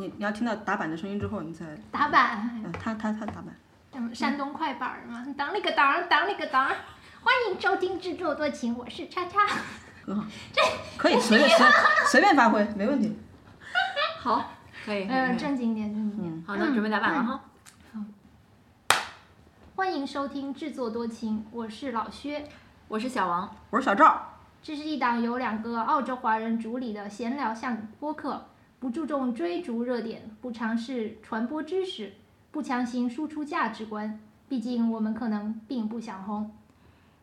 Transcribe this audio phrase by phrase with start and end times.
[0.00, 3.54] 你你要听到打板的声音之后，你再，打板，嗯，他他他打板。
[3.92, 6.68] 嗯，山东快板儿嘛，当了个当，当了个当。
[6.68, 9.40] 欢迎收听《制作多情》，我是叉叉。
[10.06, 10.24] 很好，
[10.54, 10.62] 这
[10.96, 11.66] 可以随便随
[12.06, 13.14] 随便发挥，没问题。
[14.20, 14.52] 好，
[14.86, 15.06] 可以。
[15.06, 16.32] 嗯，正经点，正经点。
[16.32, 17.40] 嗯，好，那准备打板了哈。
[19.76, 22.48] 欢迎收听《制作多情》，我是老薛。
[22.88, 24.30] 我是小王，我是小赵。
[24.62, 28.46] 这是一档由两个澳洲华人主理的闲聊向播客，
[28.80, 32.14] 不注重追逐热点，不尝试传播知识，
[32.50, 34.18] 不强行输出价值观。
[34.48, 36.50] 毕竟我们可能并不想红。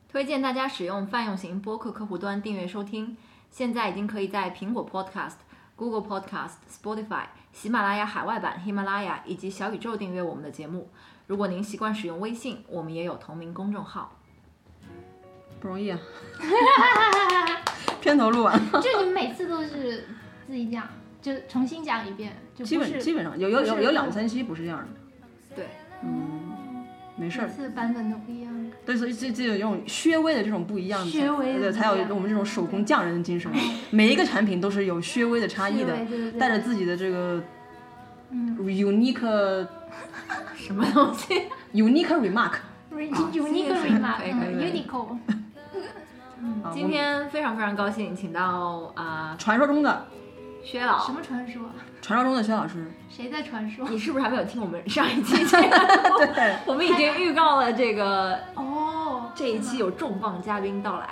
[0.08, 3.18] 推荐大家使用泛用型播客客户端订阅收听。
[3.50, 5.38] 现在已经可以在苹果 Podcast、
[5.76, 10.90] Google Podcast、Spotify、喜马拉雅海外版、喜马拉雅以及小宇宙订阅我们的节目。
[11.26, 14.14] 如果您习惯使用微信，我们也有同名公众号。
[15.60, 16.00] 不容易啊！
[18.00, 20.08] 片头录完，就你们每次都是
[20.46, 20.88] 自己讲，
[21.28, 24.88] 就重新讲一遍，就基本基本上有有有有两三期不是这样的。
[25.54, 25.66] 对，
[26.04, 26.86] 嗯，
[27.18, 27.48] 没事儿。
[27.48, 28.72] 每次版本都不一样。
[28.86, 33.52] 对，所以这这有种略微的这种不一样，略微的对，才有我们这种手工匠人的精神。
[33.92, 37.44] 每一个产品都是有略微的差异的对，对对对，带着自己的这个
[38.30, 39.68] 嗯 unique
[40.56, 42.54] 什么东西？unique remark。
[42.92, 45.18] ，unique remark，unique。
[46.64, 50.17] 啊今天非常非常高兴，请到啊、传说中的什
[50.70, 51.14] 薛老什。
[51.14, 51.62] 么传说？
[52.02, 53.88] 传说中的薛老师，谁在传说？
[53.90, 55.70] 你是不是还没有听我们上一期节目？
[56.36, 61.08] 对，我们已经预告了这个哦，这一期有重磅嘉宾到来。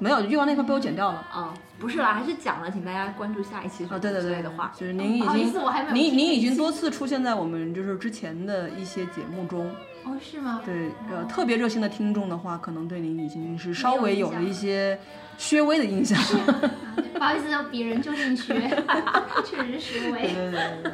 [0.00, 1.18] 没有预告那块被我剪掉了。
[1.30, 4.72] 啊、不是啦，还是讲了，请大家关注下一期啊，对对对的话。
[4.74, 9.70] 就是您已经不好意思，我还没有听您您已经多次出现在我们就是之前的一些节目中，
[10.04, 10.62] 哦，是吗？
[10.64, 14.98] 对，呃，特别热心的听众的话，可能对您已经是稍微有了一些
[15.50, 16.18] 略微的印象。
[17.14, 18.54] 不好意思，鄙人就姓薛，
[19.44, 20.20] 确实实对为。
[20.22, 20.92] 对对对对，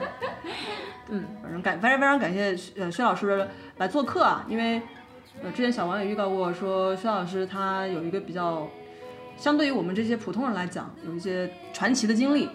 [1.11, 3.47] 嗯，反正感非常非常感谢呃薛老师
[3.79, 4.81] 来做客啊，因为
[5.43, 8.69] 呃之前小王也预告过说薛老师他有一个比较，
[9.36, 12.48] 相对于我们这些普通人来讲，有一些传奇的经历，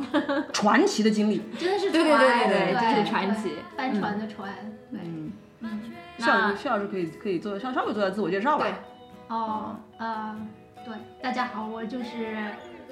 [0.52, 1.42] 传奇的经历。
[1.58, 4.50] 真的是对对传对对对对这是传奇帆船的船。
[4.90, 5.80] 对，嗯，嗯，
[6.18, 8.64] 薛老那师薛老师可以可以做稍稍微做下自我介绍吧。
[8.64, 8.74] 对，
[9.28, 10.36] 哦，呃，
[10.84, 12.36] 对，大家好，我就是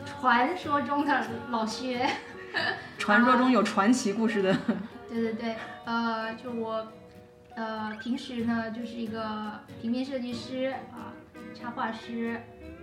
[0.05, 2.09] 传说中的老薛。
[2.99, 4.57] 传说中有传奇故事的，
[5.09, 6.87] 对对对，呃，就我，
[7.55, 11.13] 呃，平时呢就是一个平面设计师啊、
[11.55, 12.41] 插画师，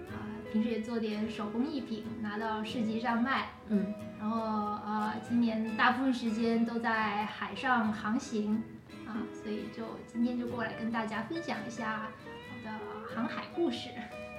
[0.09, 0.13] 啊、
[0.51, 3.49] 平时也做点手工艺品，拿到市集上卖。
[3.69, 4.39] 嗯，然后
[4.85, 8.61] 呃，今年大部分时间都在海上航行
[9.07, 12.07] 啊，所以就今天就过来跟大家分享一下
[12.51, 13.89] 我的航海故事。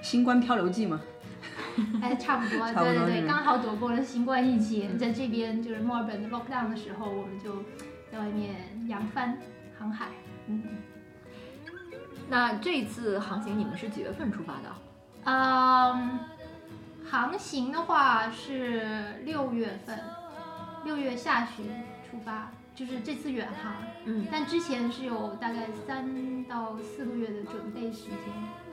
[0.07, 1.01] 新冠漂流记嘛。
[2.01, 7.65] 哎，差不多， 对对对，刚好躲过了新冠疫情，在这边就是墨尔本的 lockdown 的时候，我们就
[8.11, 8.55] 在外面
[8.87, 9.37] 扬帆
[9.77, 10.07] 航海。
[10.47, 10.63] 嗯，
[12.29, 14.73] 那这一次航行你们是几月份出发的？
[15.25, 16.21] 嗯，
[17.05, 19.99] 航行的话是六月份，
[20.85, 21.67] 六月下旬
[22.09, 23.75] 出发，就是这次远航。
[24.05, 28.66] 嗯，但之前是有大概三到四个月的准备时间。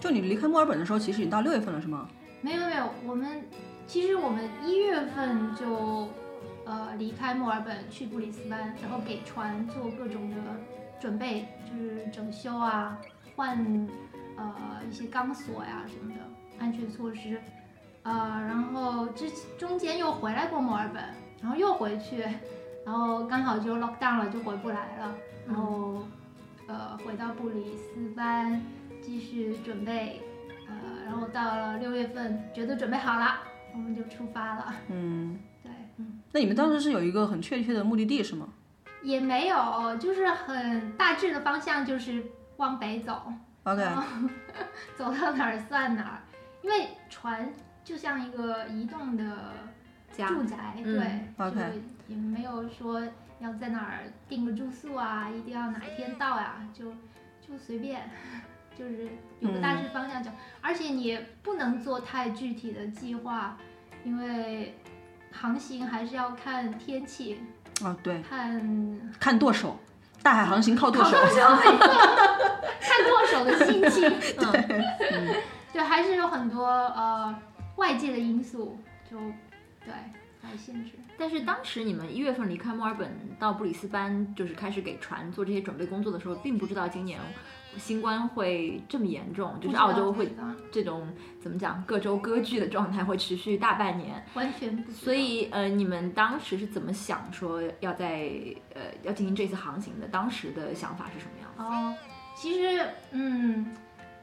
[0.00, 2.08] 就你离开墨尔本的时候，其实已经到六月份了，是吗？
[2.40, 3.44] 没有没有，我们
[3.86, 6.08] 其实我们一月份就
[6.64, 10.36] 呃离开墨尔本去布里斯班，然后给船做各种的
[10.98, 12.98] 准备，就是整修啊，
[13.36, 13.58] 换
[14.36, 16.20] 呃一些钢索呀什么的
[16.58, 17.38] 安全措施，
[18.02, 21.04] 呃，然后之中间又回来过墨尔本，
[21.42, 22.22] 然后又回去，
[22.86, 25.14] 然后刚好就 lock down 了，就回不来了，
[25.46, 26.02] 然后
[26.66, 28.62] 呃回到布里斯班
[29.02, 30.20] 继续准备。
[30.68, 33.40] 呃，然后到了六月份，觉得准备好了，
[33.72, 34.74] 我们就出发了。
[34.88, 38.48] 嗯，对，嗯，那你们当时是有一个很确切的目的地是吗？
[39.02, 42.22] 也没有，就是很大致的方向就是
[42.58, 43.32] 往北走
[43.64, 43.82] ，OK，
[44.94, 46.22] 走到哪儿算哪儿，
[46.62, 47.50] 因为船
[47.82, 49.54] 就像一个移动的
[50.28, 51.56] 住宅，嗯对 OK
[52.08, 53.02] 就也没有说
[53.40, 56.92] 要在哪儿订个住宿啊，一定要哪一天到呀、就
[57.40, 58.02] 就随便，
[58.80, 59.06] 就是
[59.40, 60.32] 有个大致方向讲，
[60.62, 63.58] 而且你也不能做太具体的计划，
[64.04, 64.74] 因为
[65.30, 67.42] 航行还是要看天气，
[67.84, 69.78] 啊，对，看看舵手，
[70.22, 71.10] 大海航行靠舵手。
[72.80, 74.50] 看舵手的心情，嗯，
[75.12, 75.34] 嗯，
[75.74, 77.38] 对，还是有很多呃
[77.76, 78.78] 外界的因素，
[79.10, 79.18] 就
[79.84, 79.92] 对
[80.42, 80.92] 来限制。
[81.20, 87.20] 但是当时你们一月份离开墨尔本到布里斯班，就是开始给船做这些准备工作的时候，并不知道今年
[87.76, 90.34] 新冠会这么严重，就是澳洲会
[90.72, 91.06] 这种
[91.38, 94.24] 怎么讲各州割据的状态会持续大半年。
[94.32, 95.04] 完全不知道。
[95.04, 98.30] 所以呃，你们当时是怎么想说要在
[98.74, 100.08] 呃要进行这次航行的？
[100.08, 101.62] 当时的想法是什么样的？
[101.62, 101.94] 哦，
[102.34, 103.76] 其实嗯，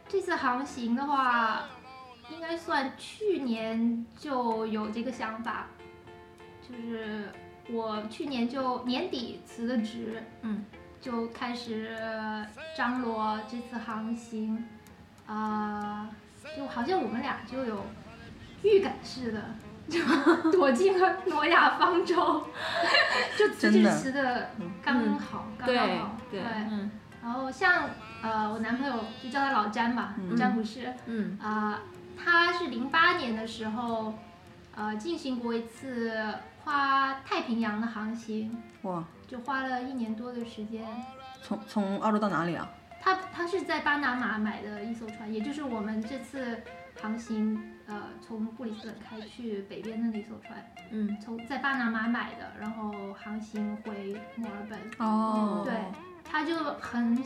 [0.08, 1.62] 这次航行的话，
[2.32, 5.68] 应该算去年就有这个想法，
[6.68, 7.30] 就是
[7.70, 10.66] 我去年就年底辞的职，嗯，
[11.00, 11.96] 就开始
[12.76, 14.66] 张罗这次航行，
[15.26, 16.10] 啊、
[16.56, 17.86] 就好像我们俩就有
[18.64, 19.44] 预感似的。
[19.90, 20.02] 就
[20.52, 22.46] 躲进了诺亚方舟，
[23.40, 24.50] 就辞职辞的
[24.84, 26.92] 刚好，刚对刚好，对，嗯。
[27.24, 27.90] 然后像
[28.22, 31.40] 呃，我男朋友就叫他老詹吧，嗯詹姆士，嗯。
[31.42, 31.80] 啊、
[32.22, 34.14] 他是零八年的时候，
[34.76, 36.34] 呃，进行过一次
[36.68, 40.86] 跨太平洋的航行，哇，就花了一年多的时间。
[41.42, 42.68] 从从澳洲到哪里啊？
[43.00, 46.62] 他他是在巴拿马买的一艘船，也就是我们这次
[47.02, 50.62] 航行，呃，从布里斯本开去北边的那艘船，
[50.92, 54.78] 嗯从在巴拿马买的，然后航行回墨尔本。
[54.98, 55.74] 哦对，
[56.30, 57.18] 他就很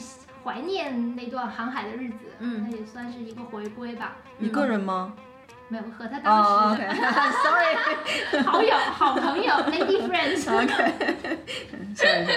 [0.44, 4.18] 怀念那段航海的日子，嗯那也算是一个回归吧。
[4.40, 5.16] 一个人吗？
[5.72, 10.68] 没有和他哦当时，OK，Sorry， 好友、好朋友 lady friends sorry
[11.96, 12.28] sorry，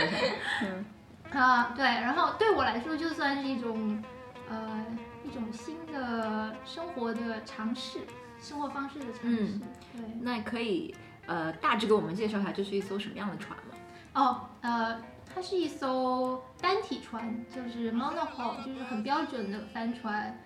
[1.33, 4.01] 啊，对，然后对我来说就算是一种
[4.49, 4.87] 呃
[5.25, 7.99] 一种新的生活的尝试，
[8.41, 9.27] 生活方式的尝试。
[9.27, 9.61] 嗯
[9.93, 10.95] 对，那可以
[11.27, 13.75] 呃大致给我们介绍一下这是一艘什么样的船吗？
[14.15, 15.01] 哦，呃，
[15.35, 20.39] 它是一艘单体船，就是 monohull，就是很标准的帆船，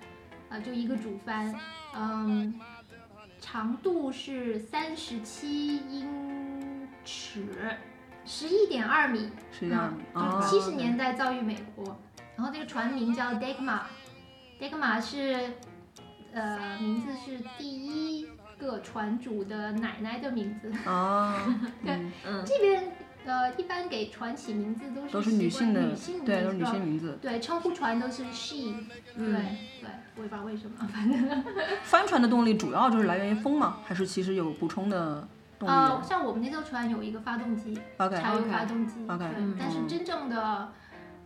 [0.48, 1.54] 呃，就一个主帆，
[1.94, 2.58] 嗯，
[3.50, 7.46] 长度是三十七英尺，
[8.26, 10.04] 十一点二米，是这样的。
[10.14, 11.98] 嗯哦七十年代造于美国，
[12.36, 15.54] 然后这个船名叫 Degma，Degma 是
[16.34, 18.28] 呃名字是第一
[18.58, 20.70] 个船主的奶奶的名字。
[20.84, 21.32] 哦，
[21.82, 22.92] 对嗯嗯这边
[23.24, 27.18] 呃一般给船起名字都是都是女性的女性，对，都是女性名字。
[27.20, 28.74] 对，称呼船都是 she，、
[29.16, 29.32] 嗯对
[29.80, 31.44] 对，我也不知道为什么，反正
[31.82, 35.26] 帆船的动力主要就是来源于风嘛，还是其实有补充的
[35.58, 40.72] 动力呃，像我们那艘船有一个发动机，？OK，柴油发动机 OK，对，嗯但是真正的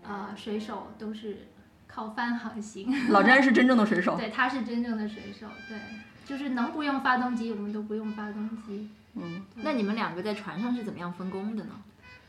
[0.03, 1.49] 呃水手都是
[1.87, 3.11] 靠帆航行。
[3.11, 4.17] 老詹是真正的水手。
[4.19, 5.79] 对，他是真正的水手，对，
[6.25, 8.89] 就是能不用发动机，我们都不用发动机。
[9.15, 11.71] 嗯，那你们两个在船上是怎么样分工的呢？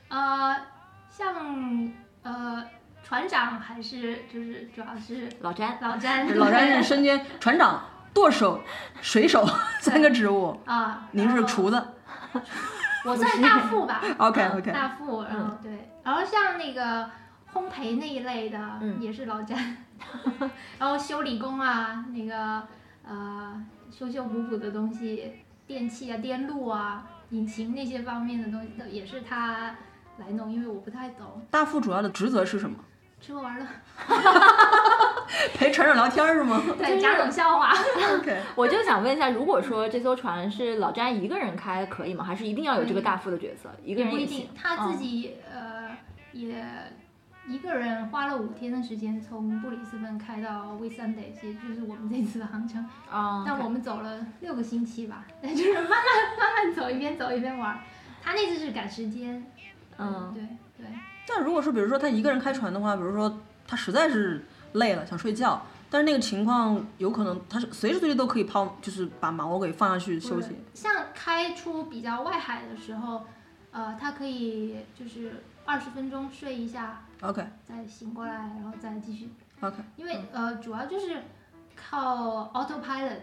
[0.09, 0.55] 呃，
[1.09, 1.91] 像
[2.21, 2.63] 呃
[3.03, 7.83] 船长还是就是主要是老詹，老詹， 老詹是身兼船长、
[8.13, 8.61] 舵手、
[9.01, 9.45] 水手
[9.79, 10.59] 三个职务。
[10.65, 11.83] 啊，您是厨子。
[13.05, 14.01] 我算 大副吧。
[14.17, 14.71] OK，OK。
[14.71, 17.09] 大副，然后对，然后像那个
[17.53, 19.01] 烘焙那一类的，嗯。
[19.01, 19.77] 也是老詹，
[20.79, 22.63] 然后修理工啊，那个
[23.05, 25.33] 呃修修补补的东西，
[25.67, 29.75] 电器啊、电路啊、引擎那些方面的东西，都也是他
[30.17, 32.77] 来弄，因为我不太懂，大副主要的职责是什么？
[33.21, 33.65] 吃喝玩乐，
[35.55, 37.73] 陪船长聊天是吗 对，讲冷笑话。？
[38.19, 42.23] OK，我就想问一下，如果说这艘船是老詹一个人开，可以吗？
[42.23, 43.69] 还是一定要有这个大副的角色？
[43.81, 45.95] 一个人不一定他自己、呃
[46.33, 46.55] 也
[47.47, 52.83] 一个人花了五天的时间从布里斯本开到 w i s a n d a y 也就是我们这次的航程。
[53.09, 55.91] 啊，但我们走了六个星期吧，那就是慢慢
[56.39, 57.77] 慢慢走，一边走一边玩。
[58.21, 59.45] 他那次是赶时间，
[59.97, 60.43] 嗯，对
[60.77, 60.87] 对，
[61.27, 70.55] 但如果说比如说他一个人开船的话，比如说他实在是累了想睡觉，但是那个情况有可能他是随时随地都可以抛，就是把锚给放下去休息。
[70.73, 73.23] 像开出比较外海的时候，
[73.71, 79.29] 呃，他可以就是二十分钟睡一下，OK 再醒过来，然后再继续。
[79.61, 81.21] OK，因为呃，主要就是
[81.75, 83.17] 靠 autopilot，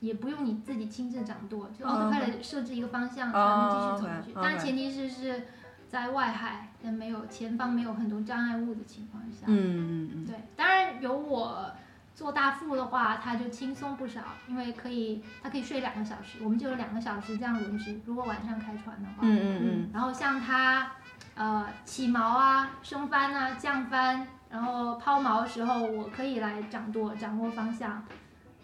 [0.00, 4.32] 也不用你自己亲自掌舵，就哦 autopilot 设置一个方向，哦船继续走下去。
[4.48, 5.48] 然前提是是
[5.88, 9.46] 在外海，但没有前方没有很多障碍物的情况下。
[9.46, 11.72] 嗯嗯嗯，对，当然有我
[12.14, 18.00] 做大副的话，他就轻松不少，因为可以他可以睡两个小时，我们就有两个小时这样轮值。
[18.06, 19.90] 如果晚上开船的话，嗯嗯嗯。
[19.92, 20.92] 然后像他，
[21.34, 28.04] 呃，起锚啊、升帆啊、降帆，然后抛锚的时候，我可以来掌舵、掌握方向，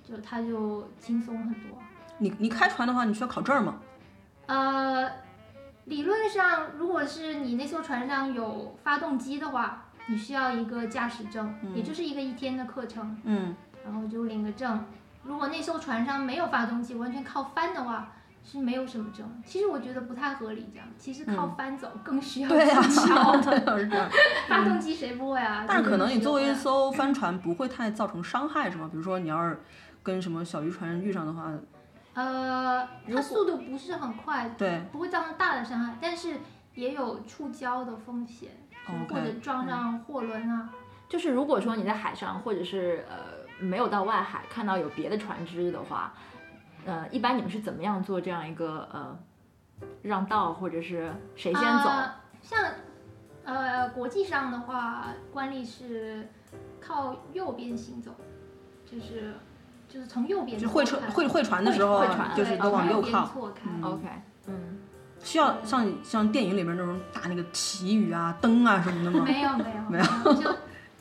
[0.05, 1.79] 就他就轻松很多。
[2.19, 3.77] 你你开船的话，你需要考证吗？
[4.47, 5.11] 呃，
[5.87, 14.85] 理论上，如果是你那艘船上有发动机的话，你需要一个驾驶证，也就是一个一天的课程，嗯然后就领个证。
[15.23, 18.13] 如果那艘船上没有发动机，完全靠帆的话，
[18.43, 19.27] 是没有什么证。
[19.45, 23.37] 其实我觉得不太合理，这样其实靠嗯翻走更需要技巧。
[23.41, 24.09] 对， 是这样。
[24.49, 25.65] 发动机谁不会啊？
[25.69, 28.89] 但是可能你作为一艘帆船不会太造成伤害，是吗？
[28.91, 29.61] 比如说你要是
[30.03, 31.53] 跟什么小渔船遇上的话，
[32.15, 36.37] 呃，它速度不是很快，对，不会造成大的伤害，但是
[36.75, 38.51] 也有触礁的风险，
[39.09, 40.71] 或者撞上货轮啊。
[41.09, 43.17] 就是如果说你在海上，或者是呃
[43.65, 46.13] 没有到外海看到有别的船只的话，
[46.87, 49.19] 呃，一般你们是怎么样做这样一个呃
[50.03, 51.89] 让道，或者是谁先走？
[51.89, 52.59] 呃像
[53.45, 56.29] 呃国际上的话，惯例是
[56.81, 58.13] 靠右边行走，
[58.91, 59.35] 就是
[59.89, 63.27] 就是从右边就会会会船的时候啊，会船就是对都往右边靠。
[63.27, 63.63] 错开。
[63.67, 64.03] 嗯 OK，
[64.47, 64.79] 嗯，
[65.21, 69.25] 需要像像电影里面那种打那个旗语啊、灯啊什么的吗？
[69.27, 70.51] 没有没有没有就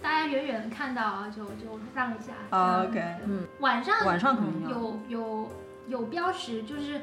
[0.02, 2.34] 大家远远看到啊，就就让一下。
[2.50, 4.70] 啊 OK 嗯晚上晚上可能要。
[4.72, 5.52] 有有
[5.90, 7.02] 有标识，就是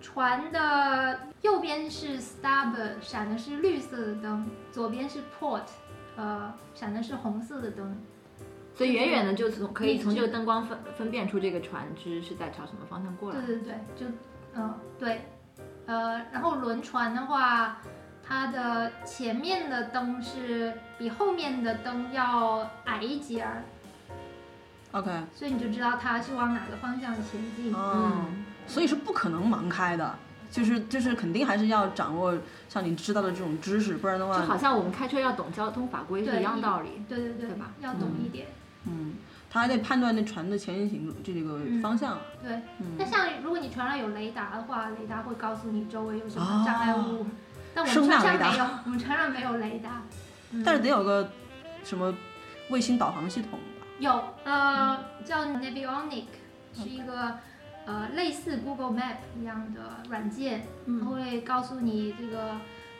[0.00, 5.64] 船的右边是 starboard 闪的是绿色的灯，左边是 port，
[6.16, 7.94] 呃，闪的是红色的灯。
[8.74, 13.56] 所以远远的就从可以从这个灯光分分辨出这个船只是在朝什么方向过来对。
[13.56, 14.06] 对对，就
[14.54, 15.22] 嗯、对，
[15.86, 17.78] 呃，然后轮船的话，
[18.22, 23.64] 它的前面的灯是比后面的灯要矮一截儿，
[24.92, 27.74] OK，所以你就知道它是往哪个方向前进。
[27.76, 30.14] 嗯，所以是不可能盲开的，
[30.50, 32.34] 就是就是肯定还是要掌握
[32.68, 37.02] 像你知道的这种知识，不然的话就，好像我们开车要懂交通法规是一样道理。
[37.08, 38.46] 对对对对吧要懂一点。
[38.86, 39.14] 嗯，
[39.50, 42.18] 他还得判断那船的前行行这个嗯方向。
[42.42, 47.26] 对，嗯那像如果你船上有雷达的话，雷达会告诉你周围有什哦么障碍物。
[47.74, 50.02] 但我们船上没有，我们船上没有雷达。
[50.52, 51.30] 嗯但是得有个
[51.84, 52.14] 什么
[52.70, 53.58] 卫星导航系统吧？
[53.98, 56.24] 有呃叫 Navionic，
[56.72, 57.38] 是一个
[57.86, 62.56] 呃类似 Google Map 一样的软件，它嗯会告诉你这个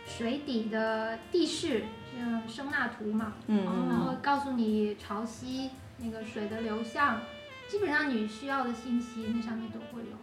[0.07, 1.85] 水底的地势，
[2.19, 7.21] 像声纳图嘛，嗯然嗯后告诉你潮汐那个水的流向，
[7.69, 10.17] 基本上你需要的信息那上面都会有。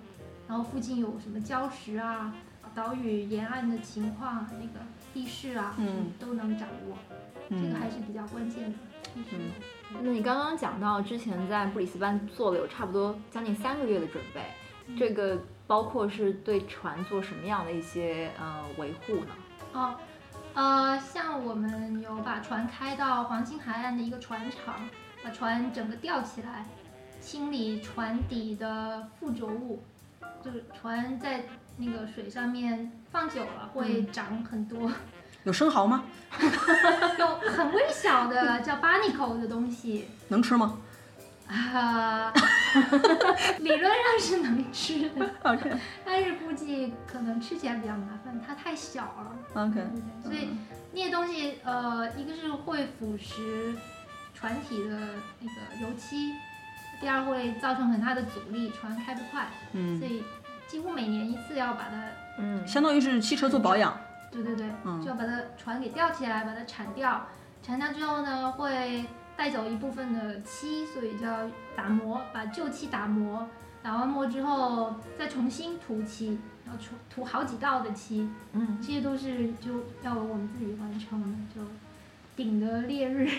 [0.48, 2.34] 然后附近有什么礁石啊、
[2.76, 6.98] 岛屿沿岸的情况、那个地势啊，嗯都能掌握。
[7.50, 8.78] 这嗯个还是比较关键的。
[9.14, 14.42] 必须有那你刚刚讲到之前在布里斯班做了有差不多将近三个月的准备，
[14.98, 19.32] 这个包括是对船做什么样的一些呃维护呢？
[19.74, 19.96] 哦，
[20.54, 24.76] 呃，像我们有把船开到黄金海岸的一个船厂，
[25.24, 26.66] 把船整个吊起来，
[27.22, 29.82] 清理船底的附着物，
[30.44, 31.44] 就是船在
[31.78, 34.92] 那个水上面放久了会长很多，
[35.44, 36.04] 有生蚝吗？
[37.20, 40.78] 有很微小的叫 barnacle 的东西，能吃吗？
[41.48, 42.34] 啊，
[43.60, 45.30] 理论上是能吃的？
[45.44, 45.72] OK。
[46.04, 49.36] 但是估计可能吃起来比较麻烦，它太小了。
[49.54, 49.80] OK，
[50.24, 50.50] 所以
[50.92, 53.76] 那些东西，呃，一个是会腐蚀
[54.34, 54.98] 船体的
[55.40, 56.34] 那个油漆，
[57.00, 60.00] 第二会造成很大的阻力，船开不快，嗯。
[60.00, 60.24] 所，以
[60.68, 62.04] 几乎每年一次要把它，
[62.40, 63.96] 嗯，相当于是汽车做保养。
[64.32, 67.26] 对对对，嗯就要把它船给吊起来，把它铲掉，
[67.64, 69.06] 铲掉之后呢，会
[69.38, 73.48] 带走一部分的漆，所以就要打磨，把旧漆打磨，
[73.82, 81.62] 打完磨之后再重新涂漆，然后涂涂好几道的漆，嗯这些都是就要我们自己完成的，就
[82.36, 83.30] 顶着烈日。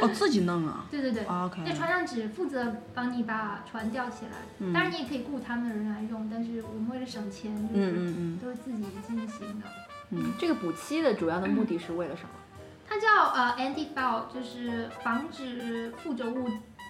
[0.00, 0.84] 哦，自己弄啊。
[0.90, 9.66] 对对对，OK，那船上只负责帮你把船吊起来，嗯当然你也可以雇他们的人来用，但是我们为了省钱，就嗯是嗯都是自己进行的。
[10.10, 12.28] 嗯这个补漆的主要的目的是为了什么？
[12.88, 16.48] 它叫呃 anti foul，就是防止附着物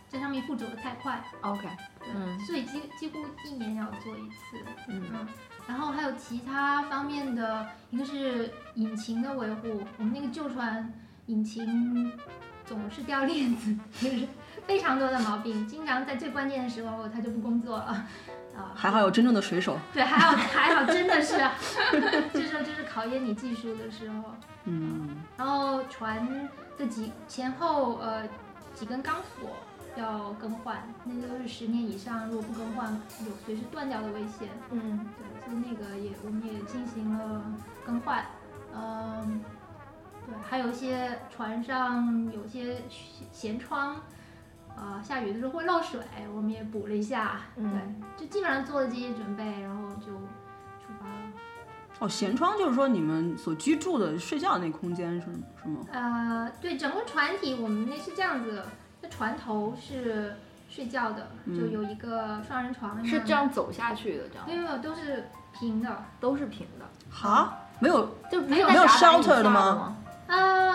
[0.08, 1.24] 在上面附着的太快。
[1.40, 1.62] OK，
[2.00, 4.58] 对，嗯所以几几乎一年要做一次。
[4.88, 5.26] 嗯嗯，
[5.66, 10.92] 然后还有其他方面的，一个是引擎的维护，我们那个旧船
[11.26, 12.12] 引擎
[12.66, 14.26] 总是掉链子， 就是
[14.66, 18.06] 非常多的毛病，经常在最关键的时候他就不工作了。
[18.56, 19.78] 啊，还好有真正的水手。
[19.92, 21.34] 对，还好还好，真的是，
[22.32, 24.34] 这时候就是考验你技术的时候。
[24.64, 28.22] 嗯然后船的几前后呃
[28.74, 29.50] 几根钢索
[29.96, 32.90] 要更换，那个都是十年以上，如果不更换，
[33.26, 34.48] 有随时断掉的危险。
[34.70, 37.42] 嗯对，所以那个也我们也进行了
[37.84, 38.24] 更换，
[38.74, 39.40] 嗯，
[40.26, 42.82] 对，还有一些船上有些
[43.32, 43.96] 舷窗，
[44.76, 46.00] 呃，下雨的时候会漏水，
[46.34, 47.70] 我们也补了一下，嗯
[48.16, 51.32] 对，就基本上做了这些准备，然后就出发了。
[52.00, 55.26] 哦，舷窗就是说你们所居住的睡觉那空间是
[55.62, 55.80] 是吗？
[55.92, 58.66] 呃，对，整个船体我们那是这样子的，
[59.00, 60.36] 那船头是
[60.68, 63.28] 睡觉的，就嗯有一个双人床，是这。
[63.28, 65.28] 样走下去的，这样没有没有，都是
[65.58, 69.96] 平的，都是平的，哈，没有就没有没有 shelter 的吗？
[70.26, 70.72] 呃，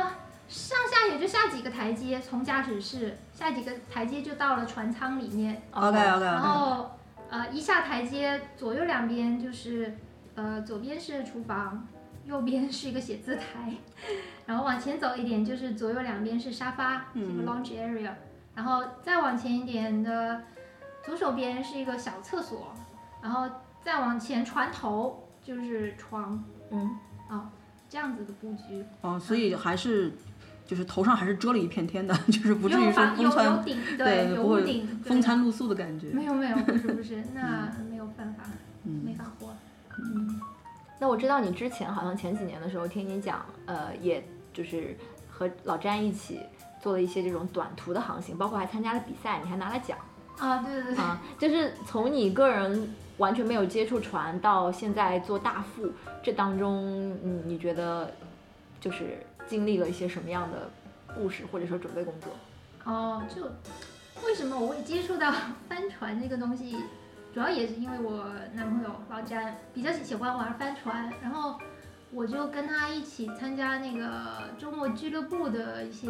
[0.47, 6.91] 上下也就下几个台阶，从驾驶室下几个台阶就到了船舱里面，OK OK 然 OK，后
[7.29, 9.95] 呃一下台阶，左右两边就是
[10.35, 11.87] 呃左边是厨房，
[12.25, 13.73] 右边是一个写字台，
[14.45, 17.45] 然后往前走一点就是左右两边是沙发，是一个嗯。
[17.45, 18.11] lounge area，
[18.55, 20.41] 然后再往前一点的
[21.03, 22.73] 左手边是一个小厕所，
[23.21, 23.49] 然后
[23.81, 26.97] 再往前船头就是床，嗯，
[27.91, 30.13] 这样子的布局，哦，所以还是
[30.65, 35.09] 就是头上还是遮了一片天的， 就是不至于说风餐顶，对有不会屋顶，对。
[35.09, 36.07] 风餐露宿的感觉。
[36.11, 38.43] 没有没有，不是不是， 那没有办法，
[38.83, 39.53] 没嗯，法活。
[39.99, 40.39] 嗯，
[40.99, 44.95] 那我知道你之前好像前几年的时候听你讲，呃，也就是
[45.29, 46.39] 和老詹一起
[46.81, 49.97] 做了一些这种短途的航行，包括还参加了比赛，你还拿了奖。
[50.37, 51.21] 啊，对对对，啊。
[51.37, 52.89] 就是从你个人
[53.21, 55.91] 完全没有接触船到现在做大副，
[56.23, 58.11] 这当中，嗯，你觉得
[58.79, 60.67] 就是经历了一些什么样的
[61.13, 62.33] 故事，或者说准备工作？
[62.83, 63.43] 哦，就
[64.25, 65.31] 为什么我会接触到
[65.69, 66.75] 帆船这个东西，
[67.31, 68.25] 主要也是因为我
[68.55, 71.59] 男朋友老詹比较喜欢玩帆船，然后
[72.11, 76.09] 我就跟他一起参加那个周末俱乐部的一些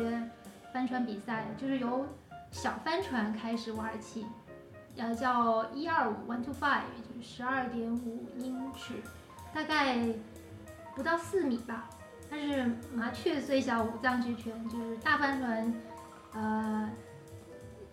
[0.73, 2.05] 帆船比赛，就是由
[2.51, 4.25] 小帆船开始玩起，
[4.97, 8.95] 呃，叫一二五 one two five，就是十二点五英尺，
[9.53, 9.97] 大概
[10.95, 11.89] 不到四米吧。
[12.29, 15.73] 但是麻雀虽小，五脏俱全，就是大帆船，
[16.33, 16.89] 呃，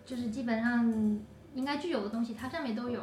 [0.05, 0.85] 就是基本上
[1.55, 3.01] 应该具有的东西，它上面都有，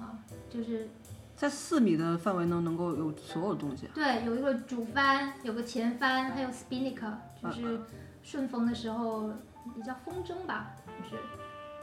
[0.00, 0.18] 啊，
[0.50, 0.88] 就是
[1.36, 3.92] 在四米的范围内能够有所有东西啊。
[3.94, 7.80] 对，有一个主帆，有个前帆，还有 spinnaker，就是
[8.22, 9.30] 顺风的时候
[9.76, 11.22] 也叫风筝吧，就是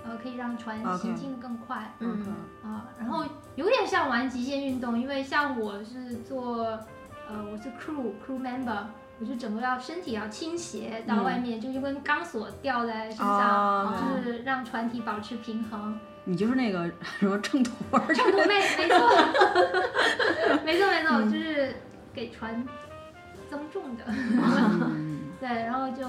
[0.07, 1.91] 呃可以让船行进得更快。
[2.00, 2.25] 嗯
[2.63, 6.63] 啊，然后有点像玩极限运动，因为像我是做，
[7.27, 8.83] 呃，我是 crew crew member，
[9.19, 13.29] 我就整个要身体要倾斜到外面，就就跟钢索吊在身上，
[13.88, 15.97] 啊就是让船体保持平衡。
[16.27, 18.97] 你就是那个什么秤砣儿，差不多没 没错，
[20.65, 21.75] 没错没错，嗯就是
[22.13, 22.65] 给船
[23.50, 24.03] 增重的。
[24.09, 26.03] 嗯对，然后就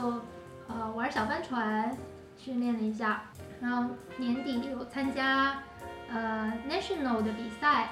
[0.68, 1.94] 呃玩小帆船
[2.38, 3.24] 训练了一下，
[3.60, 5.62] 然后年底有参加
[6.12, 7.90] 呃 national 的比赛，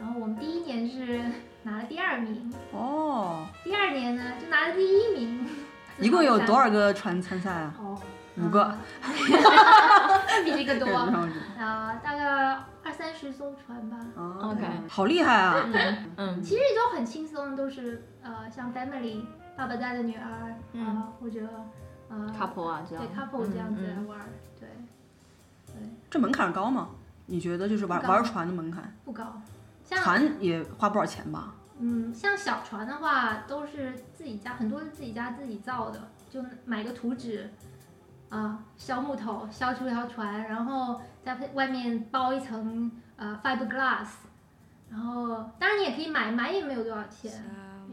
[0.00, 1.22] 然后我们第一年是
[1.62, 5.46] 拿了第二名，哦，第二年呢就拿了第一名。
[5.98, 7.74] 一共有多少个船参赛啊？
[7.80, 7.98] 哦，
[8.36, 8.72] 五个。
[10.44, 10.88] 比这个多。
[11.58, 12.24] 啊、大概
[12.84, 13.98] 二三十艘船吧。
[14.14, 15.66] 哦 OK 好厉害啊！
[16.16, 19.24] 嗯其实都很轻松，都是呃像 family
[19.56, 21.40] 爸爸带的女儿啊、嗯或者
[22.08, 23.04] 呃，couple 啊，这样。
[23.04, 24.06] 对 couple 这样子来嗯。
[24.06, 24.18] 玩
[26.10, 26.88] 这门槛高吗？
[27.26, 28.94] 你觉得就是玩玩船的门槛？
[29.04, 29.40] 不高。
[29.84, 31.54] 像船也花不少钱吧？
[31.78, 37.50] 嗯像小船的话，都是自己家很多是自己家自己造的，就买个图纸。
[38.30, 44.06] 啊，削木头，削出一条船，然后在外面包一层呃 fiberglass，
[44.90, 47.32] 然后当然你也可以买，买也没有多少钱，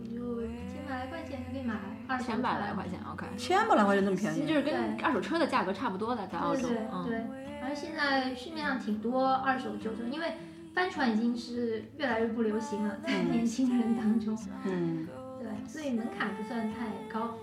[0.03, 1.75] 也就千百来块钱就可以买
[2.09, 4.45] 二千百来块钱，OK，千百来块钱那么便宜？
[4.45, 10.33] 就是跟二手车的价格差不多的，在澳洲对对，嗯，对，然后现在市面上挺多二手旧车，因为
[10.75, 15.07] 帆船已经是越来越不流行了，在年轻人当中，嗯，
[15.39, 17.35] 对，所以门槛不算太高。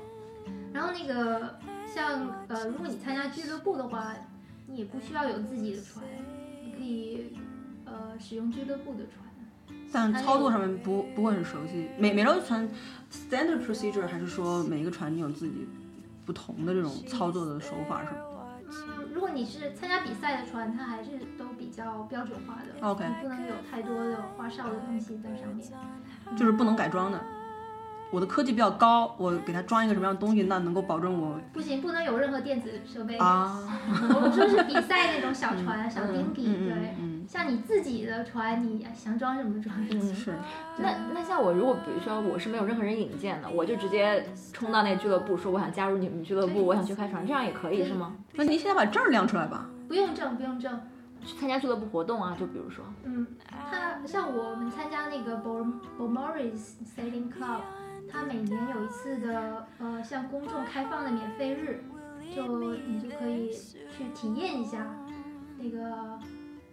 [0.72, 1.58] 然后那个
[1.92, 4.14] 像呃，如果你参加俱乐部的话，
[4.68, 6.04] 你也不需要有自己的船，
[6.64, 7.36] 你可以
[7.84, 9.26] 呃使用俱乐部的船。
[9.92, 11.88] 但操作上面不不会很熟悉。
[11.98, 12.68] 每每艘船
[13.10, 15.66] standard procedure 还是说每一个船你有自己
[16.24, 18.31] 不同的这种操作的手法是吗嗯，
[19.12, 22.86] 如果你是参加比赛的船，它还是都比较标准化的。
[22.86, 25.68] ？OK，你不能有太多的花哨的东西在上面。
[26.36, 27.20] 就是不能改装的。
[28.12, 33.16] 我的科技比较高，我给它装一个什么样的东西，那能够保证我不行，不能有任何电子设备。
[33.16, 33.58] 啊，
[34.14, 36.74] 我说是比赛那种小船、小嗯 dinghy，、嗯对。
[36.74, 40.02] 嗯嗯像你自己的船，你想装什么装什么。
[40.04, 40.34] 嗯，是。
[40.76, 44.22] 那那像我如果比如说我是没有任何人引荐的，我就直接
[44.52, 48.14] 冲到那俱乐部说我想加入你们俱乐部，我想去开船，这样也可以是吗？
[48.34, 49.66] 那您现在把证儿亮出来吧。
[49.88, 50.78] 不用证，不用证。
[51.24, 53.24] 去参加俱乐部活动啊，就比如说，嗯，
[53.70, 55.64] 他像我们参加那个 Bor
[55.96, 57.60] Bormoris Sailing Club，
[58.12, 61.82] 他每年有一次的呃向公众开放的免费日，
[62.34, 64.86] 就你就可以去体验一下
[65.58, 66.18] 那个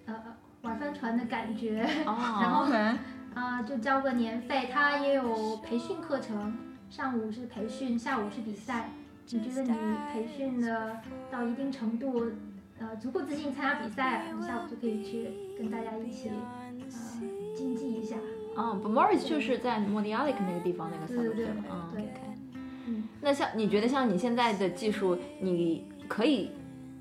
[0.05, 0.15] 呃
[0.61, 1.77] 玩帆船的感觉。
[2.05, 2.97] 然哦，后 OK，
[3.33, 6.57] 啊、就交个年费，它也有培训课程，
[6.89, 8.89] 上午是培训，下午是比赛。
[9.31, 10.97] 你觉得你培训的
[11.29, 12.31] 到一定程度，
[12.79, 17.21] 呃，足够自信参加比赛，你下午就可以去跟大家一起，呃，
[18.59, 18.79] 竞技一下。
[18.79, 22.05] 哦 b Morris 就是在莫迪亚利克那个地方那个对对 suburb 对吗嗯对
[22.87, 26.51] 嗯，那像你觉得像你现在的技术，你可以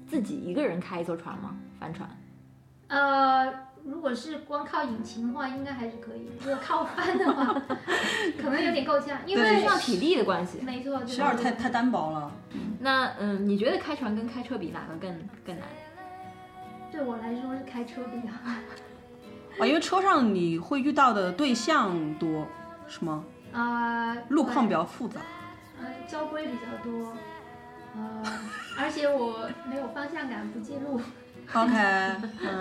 [0.06, 1.56] 自己一个人开一艘船吗？
[1.80, 2.08] 帆船？
[2.88, 3.52] 呃，
[3.84, 6.28] 如果是光靠引擎的话，应该还是可以。
[6.40, 7.54] 如果靠帆的话，
[8.40, 10.58] 可能有点够呛，因为需要体力的关系。
[10.62, 12.30] 没错，对十二太太单薄了。
[12.80, 15.10] 那嗯，你觉得开船跟开车比哪个更
[15.46, 15.66] 更难？
[16.90, 18.56] 对我来说是开车比较难。
[19.58, 22.46] 啊，因为车上你会遇到的对象多，
[22.86, 23.24] 是吗？
[23.52, 25.20] 啊、路况比较复杂。
[25.80, 27.12] 呃，交规比较多，
[27.96, 28.22] 呃，
[28.78, 31.00] 而且我没有方向感，不记录
[31.54, 31.72] ，OK，
[32.42, 32.60] 嗯，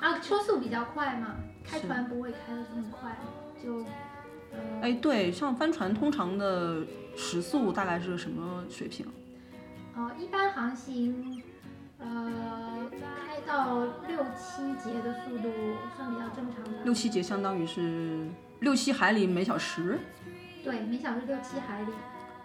[0.00, 3.16] 啊，车速比较快嘛，开船不会开的这么快，
[3.62, 3.84] 就，
[4.52, 6.82] 呃，哎，对，像帆船通常的
[7.16, 9.06] 时速大概是什么水平？
[9.94, 11.42] 呃，一般航行，
[11.98, 15.50] 呃，开到六七节的速度
[15.96, 18.26] 算比较正常的，六七节相当于是
[18.60, 19.98] 六七海里每小时。
[20.62, 21.92] 对，每小时六七海里，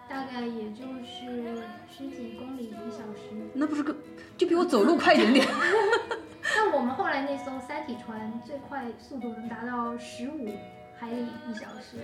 [0.08, 3.30] 大概也就是十几公里一小时。
[3.52, 3.94] 那不是个
[4.36, 5.46] 就比我走路快一点点。
[6.56, 10.48] 那我们后来那艘三体船最快速度能达到十五
[10.98, 11.98] 海里一小时，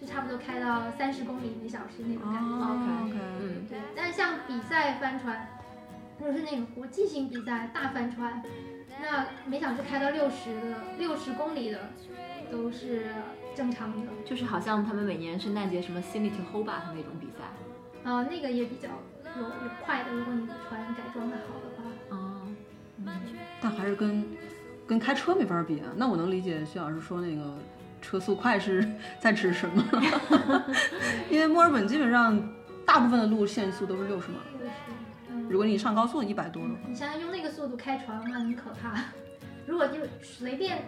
[0.00, 2.48] 就差不多开到三十公里每小时那种感觉。
[2.54, 5.48] OK，OK，嗯，对，但是像比赛帆船，
[6.18, 8.42] 如果是那种国际性比赛大帆船，
[9.00, 11.90] 那每小时开到六十的、六十公里的
[12.50, 13.06] 都是
[13.54, 14.12] 正常的。
[14.24, 17.44] 就是好像他们每年圣诞节什么 Sydney to Hobart 那种比赛。
[18.02, 18.88] 呃，那个也比较
[19.36, 19.50] 有有
[19.84, 22.16] 快的，如果你的船改装的好的话。
[22.16, 22.48] 哦，
[22.96, 23.06] 嗯，
[23.60, 24.24] 但还是跟
[24.86, 25.86] 跟开车没法比啊。
[25.96, 27.56] 那我能理解徐老师说那个
[28.02, 28.88] 车速快是
[29.20, 29.84] 在指什么，
[31.30, 32.52] 因为墨尔本基本上
[32.84, 34.87] 大部分的路限速都是六十码，六十，嗯。
[35.48, 39.04] 如果你上高速一百多的话，你想想用那个速度开船的话，很可怕。
[39.66, 40.84] 如果就随便，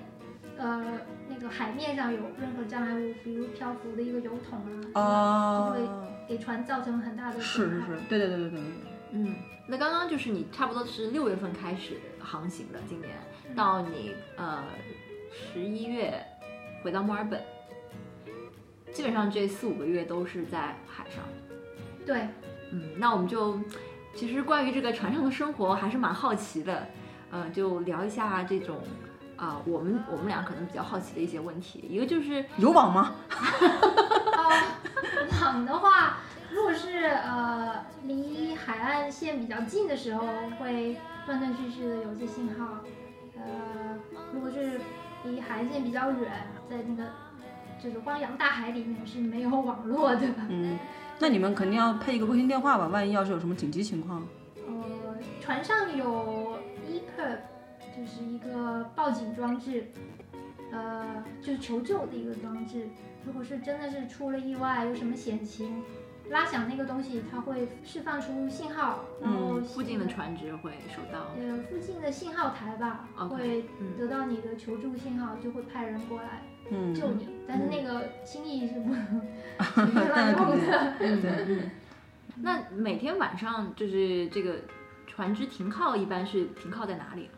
[0.57, 4.59] 呃，那个海面上有任何障碍物，比如漂浮的一个油桶
[4.93, 7.87] 啊，就会哦，给船造成很大的是损害。
[7.87, 8.63] 是是，对对对对对对。
[9.13, 9.35] 嗯，
[9.67, 13.11] 那刚刚就是你差不多是六月份开始航行的，今年
[13.57, 14.63] 到你呃
[15.33, 16.23] 十一月
[16.83, 17.43] 回到墨尔本，
[18.93, 21.25] 基本上这四五个月都是在海上。
[22.07, 22.29] 对，
[22.73, 23.59] 嗯，那我们就
[24.15, 26.87] 其实关于这个船上的生活还是蛮好奇的，
[27.31, 28.79] 呃，就聊一下这种
[29.37, 33.15] 啊、我们我们俩可能比较好奇的一些问题，一个就是有网吗？
[33.31, 36.19] 呃，网的话，
[36.53, 40.27] 如果是呃离海岸线比较近的时候，
[40.59, 42.81] 会断断续续的有一些信号。
[43.37, 43.97] 呃，
[44.35, 44.79] 如果是
[45.25, 46.31] 离海岸线比较远，
[46.69, 47.11] 在那个
[47.83, 50.27] 就是汪洋大海里面是没有网络的。
[50.51, 50.79] 嗯，
[51.23, 52.89] 那你们肯定要配一个卫星电话吧？
[52.89, 54.27] 万一要是有什么紧急情况，
[54.67, 56.57] 呃，船上有
[56.89, 57.39] EPIRB，
[57.95, 59.87] 就是一个报警装置，
[60.73, 62.89] 呃，就是求救的一个装置。
[63.27, 65.83] 如果是真的是出了意外，有什么险情，
[66.31, 71.27] 拉响那个东西，它会释放出信号，然后嗯附近的船只会收到。
[71.39, 77.29] 呃附近的信号台吧会嗯得到你的求助信号，就会派人过来嗯，救你。
[77.47, 79.23] 但是那个轻易是不能
[79.59, 80.51] 当随便乱然肯
[80.99, 81.63] 定用的。
[82.37, 84.57] 那每天晚上就是这个
[85.07, 87.29] 船只停靠，一般是停靠在哪里？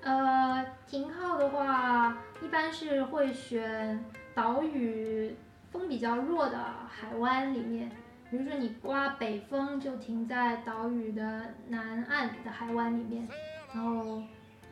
[0.00, 4.02] 呃，停靠的话，一般是会选
[4.34, 5.36] 岛屿
[5.70, 6.58] 风比较弱的
[6.88, 7.90] 海湾里面，
[8.30, 13.28] 比如说你刮北风，就停在岛屿的南岸的海湾里面，
[13.74, 14.22] 然后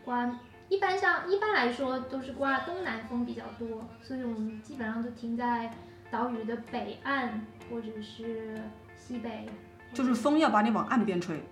[0.04, 0.34] 刮。
[0.70, 5.70] 一般上一般来说都是刮东南风比较多，所以我们基本上都停在
[6.10, 8.58] 岛屿的北岸或者是
[8.96, 9.46] 西北。
[9.92, 11.42] 就是风要把你往岸边吹，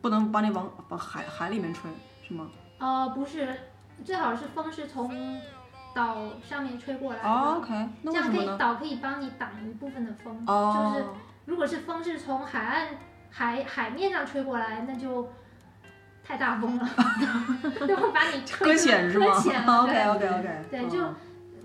[0.00, 1.90] 不能把你往往海海里面吹，
[2.26, 2.50] 是吗？
[2.78, 3.54] 呃，不是，
[4.02, 5.38] 最好是风是从
[5.94, 7.28] 岛上面吹过来的。
[7.28, 8.58] 哦，OK，那这样可以？
[8.58, 11.06] 岛可以帮你挡一部分的风，哦，就是
[11.44, 12.88] 如果是风是从海岸
[13.30, 15.30] 海海面上吹过来，那就
[16.24, 16.88] 太大风了，
[17.86, 20.98] 就会把你吹搁浅是吗搁浅了 OK OK OK 对就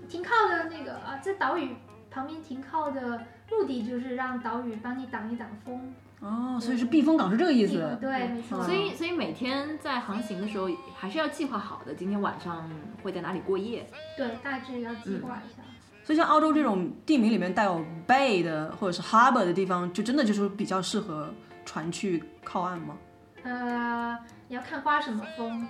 [0.08, 1.76] 停靠的那个啊，在岛屿
[2.10, 5.94] 旁边停靠的目的就是让岛屿帮你挡一挡风。
[6.20, 7.96] 哦，所以是避风港是这个意思。
[8.00, 8.58] 对，没错。
[8.58, 10.66] 嗯所以所以每天在航行的时候，
[10.96, 12.68] 还是要计划好的，今天晚上
[13.02, 13.86] 会在哪里过夜。
[14.16, 15.62] 对，大致要计划一下。
[16.02, 21.28] 所以像澳洲这种地名里面带有 bay 的或者是 harbor 的地方，就真的就是比较适合
[21.66, 22.96] 船去靠岸吗？
[23.42, 24.16] 呃，
[24.48, 25.66] 你要看刮什么风。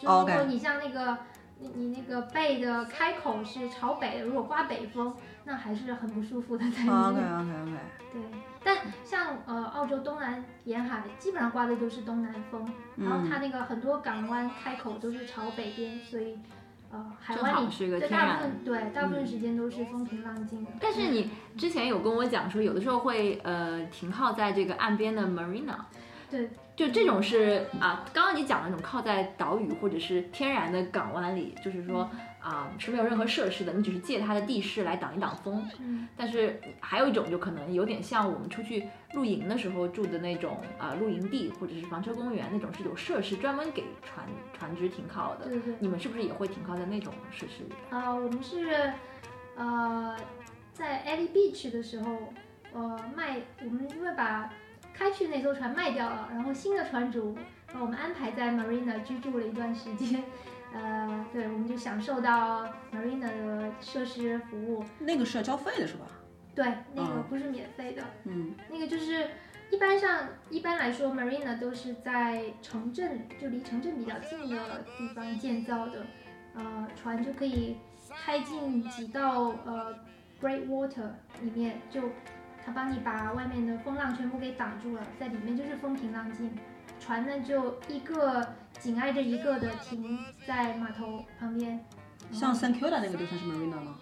[0.00, 1.18] 就哦如果你像那个
[1.58, 5.14] 你你那个背的开口是朝北的，如果刮北风，
[5.44, 6.94] 那还是很不舒服的在里面。
[6.94, 7.72] OK OK OK，
[8.14, 8.22] 对，
[8.64, 12.66] 但像呃澳洲东南沿海基本上刮的都是东南风，
[12.96, 16.38] 然后嗯它那个很多港湾开口都是朝北边，所以
[16.90, 20.70] 呃海湾里是个对大天然部分对大部分时间都是风平浪静的。
[20.80, 25.74] 但是你之前有跟我讲说，有的时候会呃停靠在这个岸边的 marina，
[26.30, 26.48] 对
[26.80, 32.08] 就这种是啊，刚刚你讲的那种靠在岛屿或者是天然的港湾里，就是说
[32.40, 35.62] 啊是没有任何设施的，你只是借它的地势来挡一挡风。
[35.78, 44.26] 嗯但是还有一种就可能有点像我们出去露营的时候住的那种啊、露营地或者是房车公园那种是有设施专门给船
[44.58, 45.44] 船只停靠的。
[45.44, 45.74] 对对对。
[45.80, 47.74] 你们是不是也会停靠在那种设施里？
[47.90, 48.90] 呃，我们是
[49.54, 50.16] 呃
[50.72, 52.32] 在 Ellie Beach 的时候，
[52.72, 54.50] 呃卖我们因为把
[54.94, 57.36] 开去那艘船卖掉了，然后新的船主
[57.72, 60.22] 把我们安排在 Marina 居住了一段时间。
[60.72, 64.84] 呃，对，我们就享受到 Marina 的设施服务。
[65.00, 66.06] 那个是要交费的是吧？
[66.54, 69.30] 对，那个嗯不是免费的，嗯，那个就是
[69.70, 76.06] 一般上一般来说，Marina 都是在城镇，就离城镇比较近的地方建造的，
[76.54, 77.76] 呃，船就可以
[78.24, 79.92] 开进几道呃
[80.40, 81.10] Great Water
[81.42, 82.02] 里面，就
[82.70, 86.56] 它帮你把外面的风浪全部给挡住了，在里面就是风平浪静，
[87.00, 88.46] 船呢就一个
[88.78, 91.84] 紧挨着一个的停在码头旁边，
[92.30, 93.98] 像 San Kilda 那个就算是 Marina 吗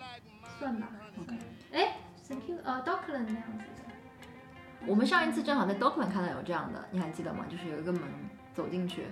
[0.58, 1.38] 算吧，？OK，
[1.72, 1.96] 哎
[2.28, 4.86] ，Thank you，呃，Dockland 那样子的。
[4.86, 7.46] 我们上一次正好在 Dockland 看到有这样的，你还记得吗？
[7.48, 8.02] 就是有一个门
[8.52, 9.06] 走进去，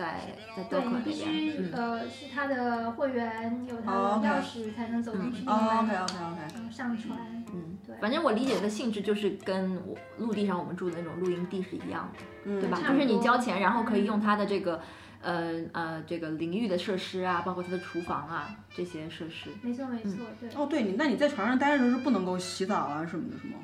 [0.00, 0.18] 在
[0.56, 7.18] 在对 Dockland 你必那边，呃是他的会员有他哦的钥匙才能走进去那哦个，OK 门，OK OK，然后上船。
[7.52, 12.78] 嗯对，反正我理解的性质就是跟我陆地上我们住的那种露营地是一样的，嗯，对吧？
[12.88, 14.80] 就是你交钱，然后可以嗯用它的这个。
[15.22, 20.48] 呃呃，这个淋浴的设施啊，包括它的厨房啊，这些设施，没错没错，对。
[20.54, 23.58] 哦，对你，那你在船上待着的时候是不能够洗澡啊什么的，是吗？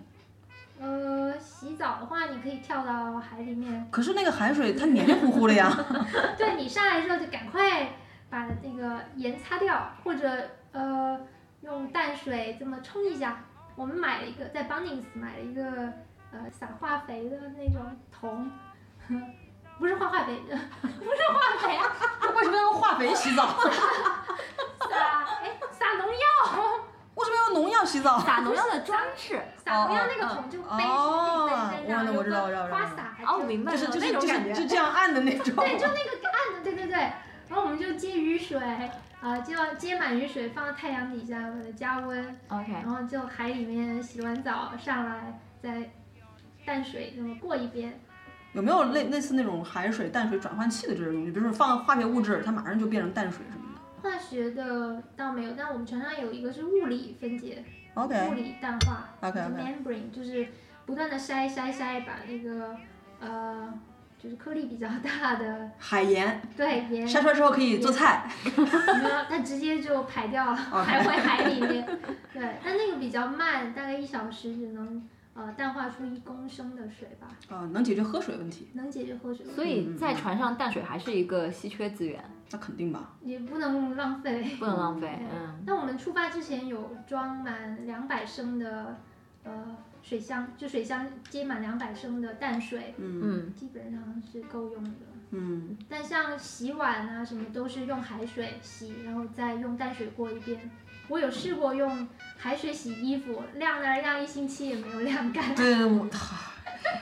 [0.80, 3.88] 呃，洗澡的话，你可以跳到海里面。
[3.90, 5.70] 可是那个海水它黏黏糊糊的呀。
[6.36, 7.88] 对你上来之后就赶快
[8.28, 10.28] 把那个盐擦掉，或者
[10.72, 11.18] 呃
[11.62, 13.44] 用淡水这么冲一下。
[13.74, 15.62] 我们买了一个在 Bunnings 买了一个
[16.32, 18.50] 呃撒化肥的那种桶，
[19.78, 20.40] 不是化化肥，
[20.80, 21.84] 不是化肥啊，
[22.34, 23.46] 为什么要用化肥洗澡？
[23.46, 26.16] 撒哎撒农药，
[27.16, 28.20] 为什么要用农药洗澡？
[28.20, 35.56] 撒农药的装置，撒农药那个桶就背哦背在那，我有我知道我知道个我知道花洒，哦，明白了，就是就是就那种感觉，是就这样按的那种。
[35.64, 36.94] 对，就那个按的，对对对。
[37.48, 38.60] 然后我们就接雨水，
[39.20, 45.90] 啊、接完接满雨水放到太阳底下，把它加温，OK，然后就海里面洗完澡上来，再
[46.66, 47.98] 淡水那么过一遍。
[48.52, 51.30] 有没有类类似那种海水淡水转换器的这种东西？
[51.30, 53.65] 比如说放化学物质，它马上就变成淡水什么的。
[54.06, 57.64] 化学的倒没有，但我们船上有一个是物理分解，
[57.96, 60.46] 物理淡化 OK 就 OK，membrane，就是
[60.84, 62.76] 不断的筛筛筛，把那个
[63.18, 63.72] 呃，
[64.16, 68.30] 就是颗粒比较大的海盐对盐筛出来之后可以做菜。
[68.44, 68.62] 没
[69.08, 71.84] 有，它直接就排掉了，排回海里面。
[72.32, 75.02] 对，但那个比较慢，大概一小时只能
[75.36, 79.56] 呃淡化出一公升的水吧，啊，能解决喝水问题，能解决喝水问题。
[79.56, 83.14] 所以在船上淡水还是一个稀缺资源，那肯定吧。
[83.22, 84.42] 也不能浪费。
[84.58, 85.18] 不能浪费。
[85.20, 88.96] 嗯，那我们出发之前有装满两百升的
[89.44, 94.90] 呃水箱，就水箱接满两百升的淡水，嗯嗯，基本上是够用的。
[95.32, 100.70] 嗯，但像洗碗啊什么都是用海水洗，然后再用淡水过一遍。
[101.08, 105.54] 我有试过用海水洗衣服，晾了晾一星期也没有 晾干。
[105.54, 106.06] 对，我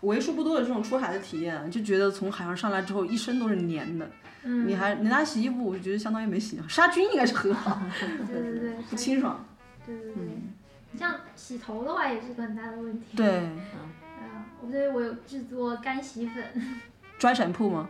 [0.02, 4.08] 为数不多的这种出海的体验，就觉得从海上上来之后一身都是黏的。
[4.42, 7.80] 嗯，你还你拿洗衣服，我就觉得相当于没洗，杀菌应该是很好，
[8.30, 9.44] 对对对，不清爽。
[9.86, 10.14] 对对对。
[10.16, 10.52] 嗯，
[10.98, 13.16] 像洗头的话也是个很大的问题。
[13.16, 16.44] 对啊，我所以我有制作干洗粉，，
[17.18, 17.88] dry shampoo 吗？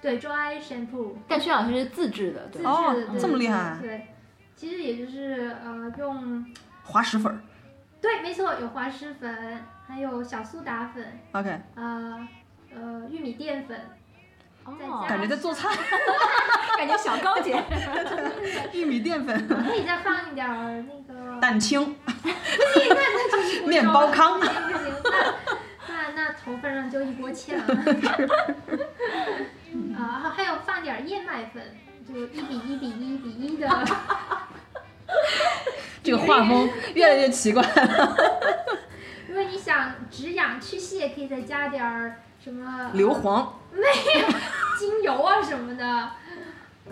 [0.00, 4.06] 对，dry shampoo，但薛老师是自制的，对自制的，对这么厉害对，
[4.58, 6.44] 其实也就是呃用，
[6.82, 7.38] 滑石粉儿
[8.00, 12.28] 对，没错，有滑石粉，还有小苏打粉，，OK，呃
[12.74, 13.80] 呃玉米淀粉，
[14.66, 15.68] 再哦加感觉在做菜，
[16.76, 17.62] 感觉小高姐。
[18.74, 21.94] 玉米淀粉、可以再放一点儿那个，蛋清、
[22.24, 24.92] 那那就是面包糠不行不行，
[25.88, 27.62] 那那那头发上就一锅芡了。
[29.96, 31.62] 啊，还还有放点燕麦粉，
[32.06, 33.68] 就一比一比一比一的。
[36.08, 37.62] 这个画风越来越奇怪。
[39.28, 43.82] 如果你想止痒去屑，可以再加点儿什么硫磺没
[44.20, 44.28] 有
[44.78, 46.10] 精油啊什么的。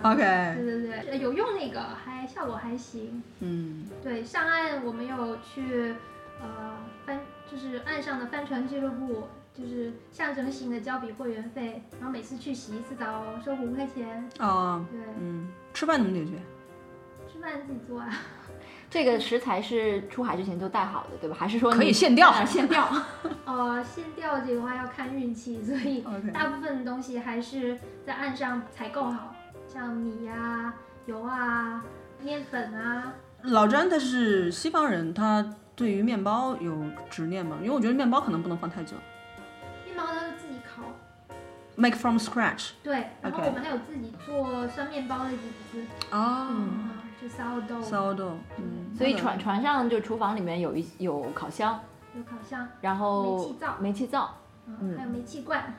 [0.03, 0.17] ，OK，
[0.59, 3.23] 对对对，呃有用那个，还效果还行。
[3.41, 5.95] 嗯，对，上岸我们有去
[6.43, 6.77] 呃
[7.07, 7.19] 帆，
[7.51, 14.29] 就是岸上的帆船俱乐部，就是象征性的交笔会员费，然后每次去洗一次澡收五块钱。
[14.41, 16.33] 哦，对，嗯，吃饭怎么解决？
[17.33, 18.11] 吃饭自己做啊。
[18.89, 21.37] 这个食材是出海之前就带好的，对吧？
[21.39, 22.89] 还是说可以你现钓现钓？
[23.45, 29.35] 呃，现钓这个话要看运气，所以大部分的东西还是在岸上采购好，
[29.73, 30.73] 像米呀、
[31.07, 31.85] 油啊、
[32.21, 33.13] 面粉啊。
[33.43, 37.59] 老詹他是西方人，他对于面包有执念吗？
[37.61, 38.97] 因为我觉得面包可能不能放太久。
[39.85, 40.83] 面包都是自己烤
[41.77, 45.37] ，Make from scratch 对，然后我们还有自己做酸面包的底
[45.71, 45.85] 子，
[47.27, 51.79] 啊啊，就 sourdough，，sourdough，嗯，所以船船上就厨房里面有一有烤箱，
[52.17, 54.39] 有烤箱，然后煤气灶煤气灶，啊
[54.81, 55.75] 嗯还有煤气罐，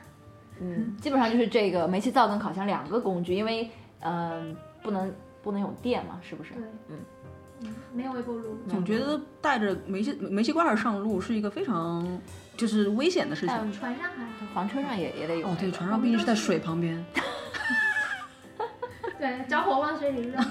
[0.59, 3.69] 嗯， 基本上就是这个煤气灶跟烤箱两个工具，因为
[4.01, 6.97] 嗯、不能不能有电嘛，是不是对？，嗯
[7.61, 12.05] 嗯，没有微波炉，总觉得带着煤气煤气罐上路是一个非常
[12.55, 13.55] 就是危险的事情。
[13.57, 17.03] 但船上还好，房车上也也得有、哦，对，船上毕竟是在水旁边。
[19.19, 20.33] 对，着火往水里扔。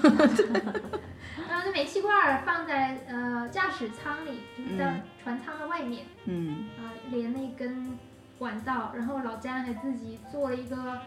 [1.49, 7.97] 然后那煤气罐儿放在呃驾驶舱里，就是在船舱的外面嗯，啊、连了一根
[8.37, 10.99] 管道，然后老詹还自己做了一个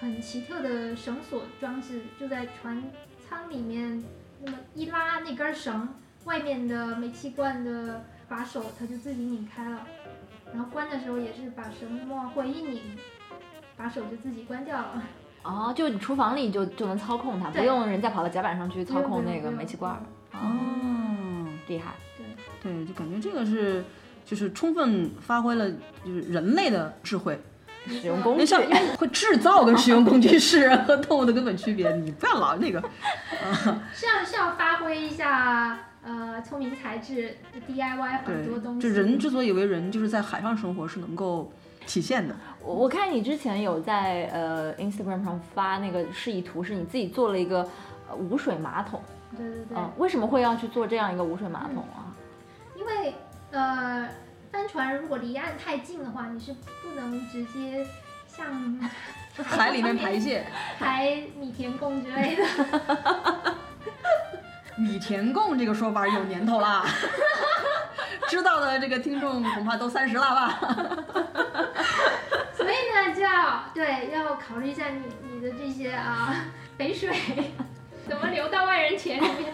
[0.00, 2.82] 很奇特的绳索装置，就在船
[3.20, 4.02] 舱里面
[4.42, 5.88] 那么一拉那根绳，
[6.24, 9.86] 外面的煤气罐的把手它就自己拧开了，
[10.52, 12.80] 然后关的时候也是把绳往回一拧，
[13.76, 15.02] 把手就自己关掉了。
[15.44, 20.00] 哦，就你厨房里就就能操控它，不用人再跑到甲板上去操控那个煤气罐儿，
[20.32, 21.94] 哦，厉害。
[22.16, 23.84] 对对，就感觉这个是
[24.24, 25.70] 就是充分发挥了
[26.04, 27.40] 就是人类的智慧。
[27.86, 28.62] 使用工具那像
[28.96, 32.82] 会制造跟使用工具是人和动物的根本区别，你不要老那个。
[33.92, 37.36] 是要是要发挥一下呃聪明才智
[37.68, 38.80] ，DIY 很多东，西。
[38.80, 41.52] 就人之所以为人，就是在海上生活是能够
[41.86, 42.34] 体现的。
[42.60, 47.68] 我我看你之前有在呃 Instagram 上发那个示意图，是你自己做了一个
[48.08, 49.02] 呃无水马桶。
[49.36, 52.14] 对对对，嗯，为什么会要去做这样一个无水马桶啊？
[52.76, 53.14] 因为
[53.50, 54.08] 呃
[54.52, 57.84] 帆船如果离岸太近的话，你是不能直接
[58.26, 58.46] 像
[59.42, 60.46] 海里面排泄，
[60.78, 62.44] 排米田共之类的。
[64.76, 66.84] 米田共这个说法有年头啦，
[68.34, 70.58] 知道的这个听众恐怕都三十了吧？
[72.52, 76.34] 所以呢，就要对要考虑一下你你的这些啊
[76.76, 77.14] 肥水
[78.08, 79.52] 怎么流到外人田里面。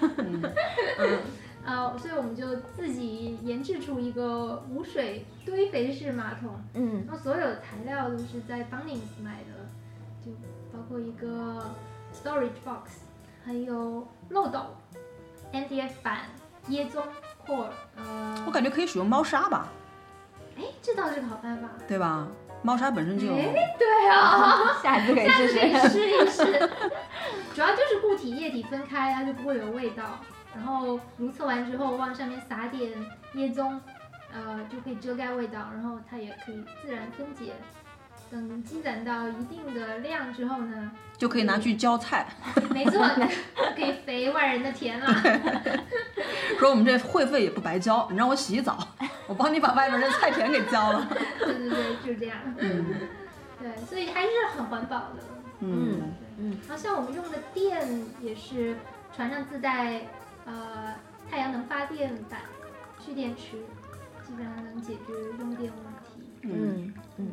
[0.99, 1.19] 嗯
[1.63, 10.33] 呃，所以我们就自己研制出一个无水堆肥式马桶，嗯然后所有的材料都是在 Bunnings 买的，就
[10.73, 11.63] 包括一个
[12.15, 13.03] storage box，
[13.45, 14.75] 还有漏斗、
[15.53, 16.21] MDF 板、
[16.71, 17.05] 椰棕、
[18.47, 19.69] 我感觉可以使用猫砂吧，
[20.59, 21.69] 哎，这倒是个好办法。
[21.89, 22.27] 对吧？
[22.63, 23.35] 猫砂本身就有。
[23.35, 25.89] 哎，对啊， 下一次可以下试次可以试。
[25.89, 26.71] 试一试。
[27.55, 30.05] 主要就是固体液体分开，它就不会有味道。
[30.55, 32.93] 然后如厕完之后，往上面撒点
[33.35, 33.81] 椰棕，
[34.33, 37.53] 呃，就可以遮盖味道，然后它也可以自然分解。
[38.31, 42.27] 等积攒到一定的量之后呢，就可以拿去浇菜，
[42.71, 42.93] 没错，
[43.57, 45.07] 就可以肥外人的田了。
[46.59, 48.79] 说我们这会费也不白交，你让我洗澡，
[49.27, 51.09] 我帮你把外边的菜田给浇了。
[51.41, 52.39] 对对对，就是这样。
[52.59, 52.87] 嗯
[53.59, 55.17] 对，所以还是很环保的。
[55.61, 56.01] 嗯，
[56.39, 57.87] 嗯然后像我们用的电
[58.21, 58.77] 也是
[59.15, 60.01] 船上自带
[60.47, 60.95] 呃
[61.31, 62.41] 太阳能发电板、
[63.05, 63.59] 蓄电池，
[64.27, 66.23] 基本上能解决用电问题。
[66.43, 67.33] 嗯嗯，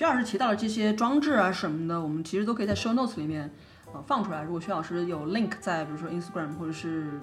[0.00, 3.50] 徐老师提到的这些装置啊什么的，我们其实都可以在 show notes 里面
[3.92, 4.42] 呃放出来。
[4.42, 7.20] 如果薛老师有 link 在，比如说 Instagram 或者是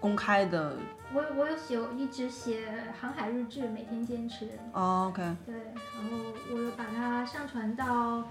[0.00, 0.74] 公开的、
[1.12, 2.66] 我我有写，一直写
[2.98, 4.48] 航海日志，每天坚持。
[4.72, 8.24] 哦、，OK，对，然后我有把它上传到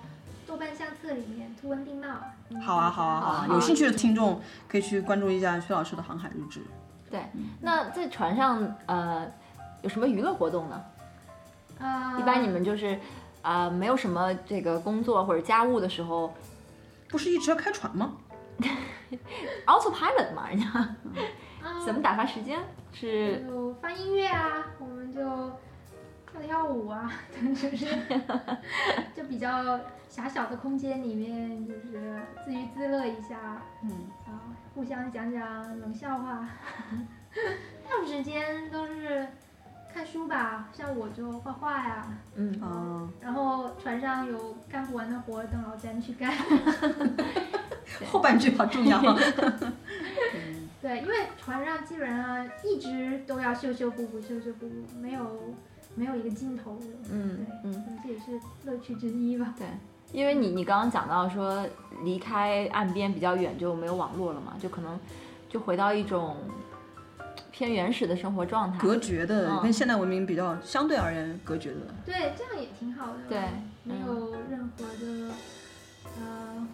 [0.48, 2.08] 豆瓣相册里面，图文并茂。
[2.50, 3.48] 嗯好啊，好啊，好啊！
[3.48, 6.62] 有兴趣的听众可以去关注一下薛老师的航海日志。
[7.12, 7.22] 对。
[7.62, 9.28] 那在船上呃
[9.84, 10.84] 有什么娱乐活动呢？
[11.78, 13.00] 呃，一般你们就是
[13.48, 16.34] 啊、没有什么这个工作或者家务的时候
[17.08, 18.18] 不是一直要开船吗？
[19.66, 20.96] autopilot 嘛，人家啊
[21.86, 22.60] 怎么打发时间？
[22.92, 25.22] 是就放音乐啊，我们就
[26.32, 27.86] 跳跳舞啊， 就是
[29.16, 29.80] 就比较
[30.10, 33.90] 狭小的空间里面，就是自娱自乐一下嗯，
[34.26, 34.42] 然后，
[34.76, 36.46] 互相讲讲冷笑话。
[37.88, 39.28] 大部分时间都是
[39.94, 46.31] 看书吧，像我就画画呀，嗯哦、然后船上有干不完的活等老詹去干。
[48.12, 49.02] 后半句好重要。
[50.79, 55.25] 对，因为船上基本上一直都要修修补补，修修补补，没有
[55.96, 56.85] 没有一个尽头的。
[57.12, 57.98] 嗯对，嗯。
[58.04, 59.56] 这也是乐趣之一吧。
[59.58, 59.65] 对，
[60.12, 61.65] 因为你你刚刚讲到说
[62.04, 65.00] 离开岸边比较远就没有网络了嘛，就可能
[65.50, 66.35] 就回到一种
[67.58, 68.78] 偏原始的生活状态。
[68.78, 71.78] 隔绝的，嗯跟现代文明比较相对而言隔绝的。
[72.06, 73.14] 对，这样也挺好的。
[73.28, 73.40] 对
[73.84, 75.34] 没有任何的
[76.22, 76.68] 呃，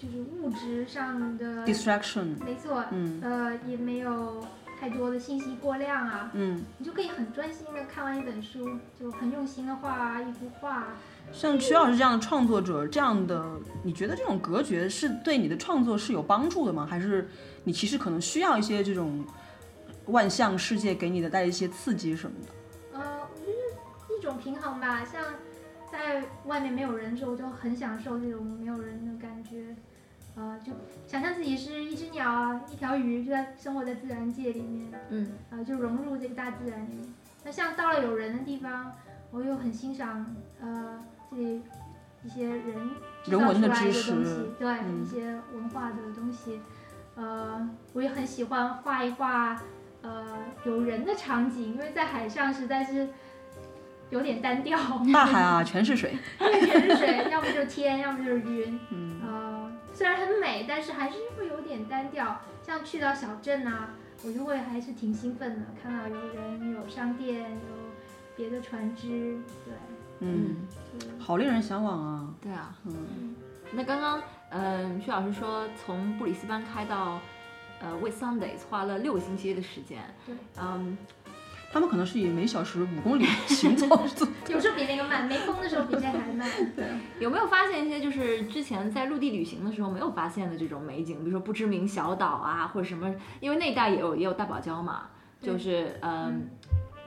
[0.00, 4.42] 就是物质上的，distraction，没错，嗯呃，也没有
[4.80, 8.66] 太多的信息过量啊，嗯，你就可以很专心的看完一本书，
[8.98, 10.86] 就很用心的画一幅画。
[11.32, 13.44] 像曲老师这样的创作者，这样的，
[13.82, 16.86] 你觉得这种隔绝是对你的创作是有帮助的吗？
[16.88, 17.28] 还是
[17.64, 19.22] 你其实可能需要一些这种
[20.06, 22.98] 万象世界给你的带一些刺激什么的？
[22.98, 25.22] 呃，我觉得一种平衡吧，像
[25.90, 29.74] 在外面没有人的时候，我就很享受这种没有人的感觉。
[30.36, 30.72] 呃，就
[31.06, 37.14] 想象自己是一只鸟啊，一条鱼，就在生活在自然界里面，嗯呃，就融入这个大自然里面。
[37.44, 38.92] 那像到了有人的地方，
[39.30, 40.26] 我又很欣赏
[40.60, 41.00] 呃
[41.30, 41.62] 这里
[42.24, 42.90] 一些人
[43.22, 46.60] 制人文的造出来的知识东西，对、嗯一些文化的东西。
[47.14, 49.62] 呃，我也很喜欢画一画
[50.04, 50.24] 呃
[50.64, 53.08] 有人的场景，因为在海上实在是
[54.10, 54.78] 有点单调，
[55.12, 56.16] 大海啊，全是水。
[56.38, 58.78] 全是水， 要么就是天，要么就是云。
[58.90, 62.38] 嗯呃，虽然很美，但是还是会有点单调。
[62.62, 63.90] 像去到小镇啊，
[64.24, 67.76] 我就会还是挺兴奋的，看到有人、有商店、有
[68.36, 69.74] 别的船只，对，
[70.20, 70.56] 嗯，
[71.18, 72.28] 好令人向往啊。
[72.40, 72.74] 对啊。
[72.86, 73.36] 嗯，嗯，
[73.72, 77.20] 那刚刚，嗯、薛老师说从布里斯班开到
[77.80, 80.02] 呃 With Sundays 花了六个星期的时间。
[80.26, 80.34] 对。
[80.60, 80.96] 嗯，
[81.72, 84.28] 他们可能是以每小时五公里 行走 做。
[84.48, 86.48] 有时候比那个慢，没风的时候比这还慢。
[86.76, 86.86] 对，
[87.18, 93.12] 有没有发现一些就是之前在陆地旅行的时候没有发现的这种美景，比如说不知名小岛啊，或者什么？
[93.40, 95.08] 因为那一带也有也有大堡礁嘛，
[95.40, 96.48] 就是嗯，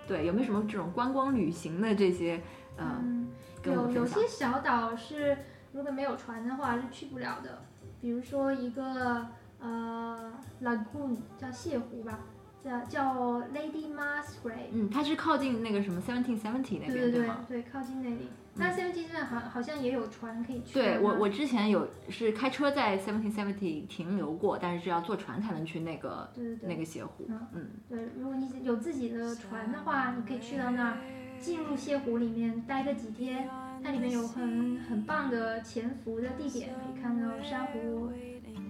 [0.08, 2.42] 对，有没有什么这种观光旅行的这些
[2.76, 3.28] 呃嗯，
[3.64, 4.28] 有有些？
[4.28, 5.38] 小岛是
[5.72, 7.62] 如果没有船的话是去不了的，
[8.02, 9.26] 比如说一个
[9.60, 10.32] 呃
[10.64, 12.20] lagoon 叫泻湖吧，
[12.64, 14.72] 叫叫 Lady Musgrave。
[14.72, 17.46] 嗯，它是靠近那个什么 Seventeen Seventy 那边对对对吗？
[17.48, 18.30] 对，靠近那里。
[18.60, 20.74] 那 Seventy 镇好好像也有船可以去。
[20.74, 27.26] 对我，我之前有是开车在 Seventeen Seventy 停留过，但是是要坐船才能去那个对对对那个泻湖。
[27.28, 30.98] 嗯嗯对，如果你有自己的船的话，你可以去到那儿，
[31.40, 33.48] 进入泻湖里面待个几天。
[33.84, 38.12] 它里面有很很棒的潜伏的地点，可以看到珊瑚，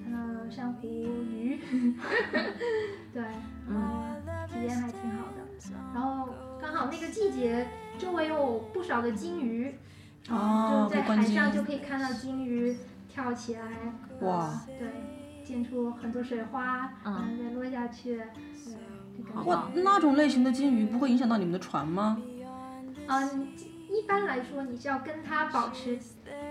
[0.10, 1.60] 看到珊瑚鱼，
[3.14, 3.22] 对，
[3.70, 4.05] 然后
[4.47, 5.45] 体验还挺好的。
[5.93, 6.30] 然后
[6.62, 9.76] 刚好那个季节，周围有不少的金鱼，
[10.30, 12.78] 哦就在海上就可以看到金鱼
[13.10, 13.62] 跳起来，
[14.22, 14.88] 哇呃对，
[15.43, 18.78] 溅出很多水花，嗯然后再落下去，对，
[19.18, 22.22] 就感觉好棒哇，那种类型的金鱼不会影响到你们的船吗？
[23.10, 23.47] 嗯，
[23.89, 25.97] 一般来说你是要跟它保持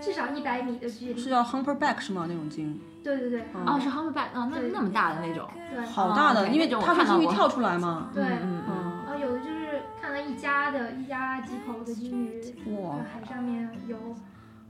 [0.01, 1.19] 至少一百米的距离。
[1.19, 2.25] 是要 humperback 是吗？
[2.27, 5.47] 那种鲸，对对对嗯哦，是 Hummerback 哦，那那么大的那种。
[5.55, 5.85] 对。
[5.85, 8.09] 好大的，因为它是金鱼跳出来嘛。
[8.13, 8.67] 对嗯嗯嗯。
[8.67, 12.41] 嗯，然后有的就是看到一家的一家几口的金鱼，
[12.75, 13.97] 哇在海上面游，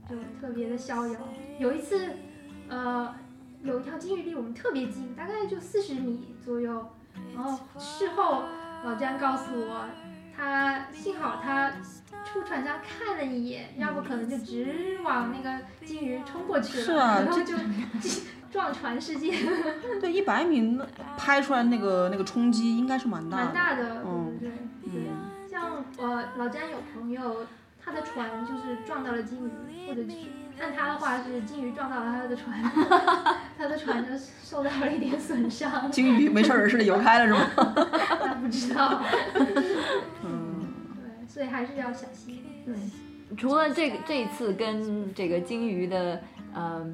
[0.08, 1.14] 就特别的逍遥。
[1.58, 2.10] 有一次，
[2.68, 3.12] 呃，
[3.62, 6.86] 有一条金鱼离我们特别近，大概就四十米左右。
[7.34, 8.44] 然后事后
[8.84, 9.84] 老詹告诉我，
[10.38, 11.72] 他幸好他
[12.24, 17.54] 出船上看了一眼，要不可能就直往那个鲸鱼冲过去了，是啊然后就
[18.50, 19.34] 撞船事件
[20.00, 20.86] 对，一百米那
[21.18, 23.44] 拍出来那个那个冲击应该是蛮大的。
[23.46, 24.48] 蛮大的，嗯对
[24.84, 25.10] 对
[25.50, 27.46] 像我老詹有朋友，
[27.84, 30.08] 他的船就是撞到了鲸鱼，或者是
[30.62, 32.62] 按他的话是鲸鱼撞到了他的船，
[33.58, 34.12] 他的船就
[34.42, 37.40] 受到了一点损伤，鲸鱼没事儿似的游开了是吗？
[38.38, 39.02] 他不知道，
[40.24, 40.60] 嗯，
[40.94, 42.44] 对，所以还是要小心。
[42.64, 42.74] 对，
[43.36, 46.20] 除了这个这一次跟这个鲸鱼的
[46.54, 46.86] 呃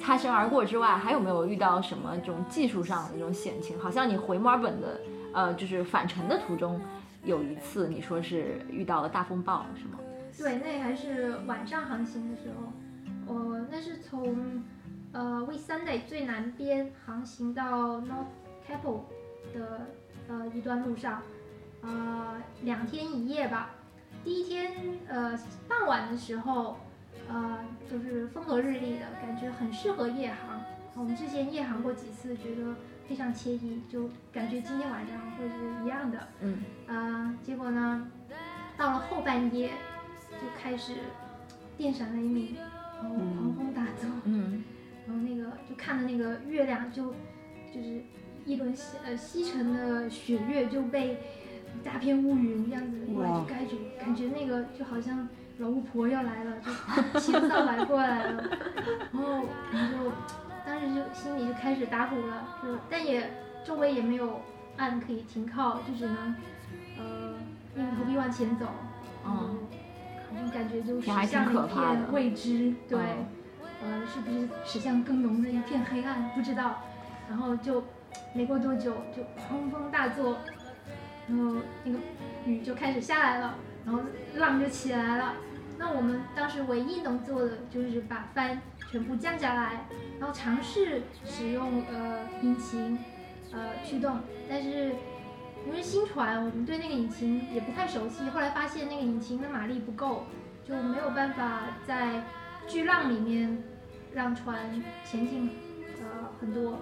[0.00, 3.78] 擦身而过之外，还有没有遇到什么这种技术上的这种险情？
[3.78, 5.00] 好像你回墨尔本的
[5.32, 6.80] 呃，就是返程的途中，
[7.24, 10.00] 有一次你说是遇到了大风暴，是吗？
[10.36, 14.62] 对，那还是晚上航行的时候，我那是从
[15.12, 18.32] 呃 w e Sunday 最南边航行到 North
[18.66, 19.02] Capital
[19.52, 19.86] 的
[20.30, 21.22] 呃一段路上，
[21.82, 23.72] 呃两天一夜吧。
[24.22, 24.70] 第一天
[25.08, 25.36] 呃
[25.68, 26.78] 傍晚的时候，
[27.28, 27.58] 呃
[27.90, 30.60] 就是风和日丽的感觉，很适合夜航。
[30.94, 32.76] 我们之前夜航过几次，觉得
[33.08, 36.28] 非常惬意，就感觉今天晚上会是一样的。
[36.40, 38.08] 嗯，呃，结果呢，
[38.76, 39.72] 到了后半夜
[40.32, 40.94] 就开始
[41.76, 42.56] 电闪雷鸣，
[43.02, 44.62] 然后狂风大作，嗯
[45.06, 47.14] 然后那个就看着那个月亮就
[47.72, 48.02] 就是
[48.44, 51.18] 一轮西呃西沉的雪月就被
[51.74, 55.28] 一大片乌云这样子过就盖住，感觉那个就好像
[55.58, 56.56] 老巫婆要来了，
[57.14, 58.42] 就天上来过来了，
[59.12, 60.12] 然后我们就
[60.66, 63.30] 当时就心里就开始打鼓了，就但也
[63.64, 64.40] 周围也没有
[64.76, 66.34] 岸可以停靠，就只能
[66.98, 67.34] 呃
[67.76, 68.66] 硬着头皮往前走。
[69.24, 69.58] 嗯，
[70.28, 72.98] 好像感觉就驶向了一片未知，对，
[73.82, 76.30] 嗯呃，是不是驶向更浓的一片黑暗？
[76.34, 76.80] 不知道。
[77.28, 77.84] 然后就
[78.32, 80.38] 没过多久，就狂风大作，
[81.28, 81.98] 然后那个
[82.46, 83.54] 雨就开始下来了，
[83.84, 84.00] 然后
[84.34, 85.34] 浪就起来了。
[85.78, 89.86] 那我们当时唯一能做的就是把帆全部降下来，
[90.18, 92.98] 然后尝试使用呃引擎
[93.52, 94.92] 呃驱动，但是
[95.66, 100.26] 因为新船，我们对那个引擎也不太熟悉，后来发现那个引擎的马力不够，
[100.64, 102.22] 就没有办法在
[102.68, 103.62] 巨浪里面
[104.12, 104.58] 让船
[105.04, 105.50] 前进
[105.98, 106.78] 呃很多，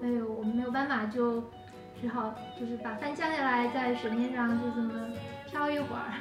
[0.00, 1.42] 没有我们没有办法就
[2.00, 5.10] 只好就是把帆降下来，在水面上就这么
[5.46, 6.14] 漂一会儿，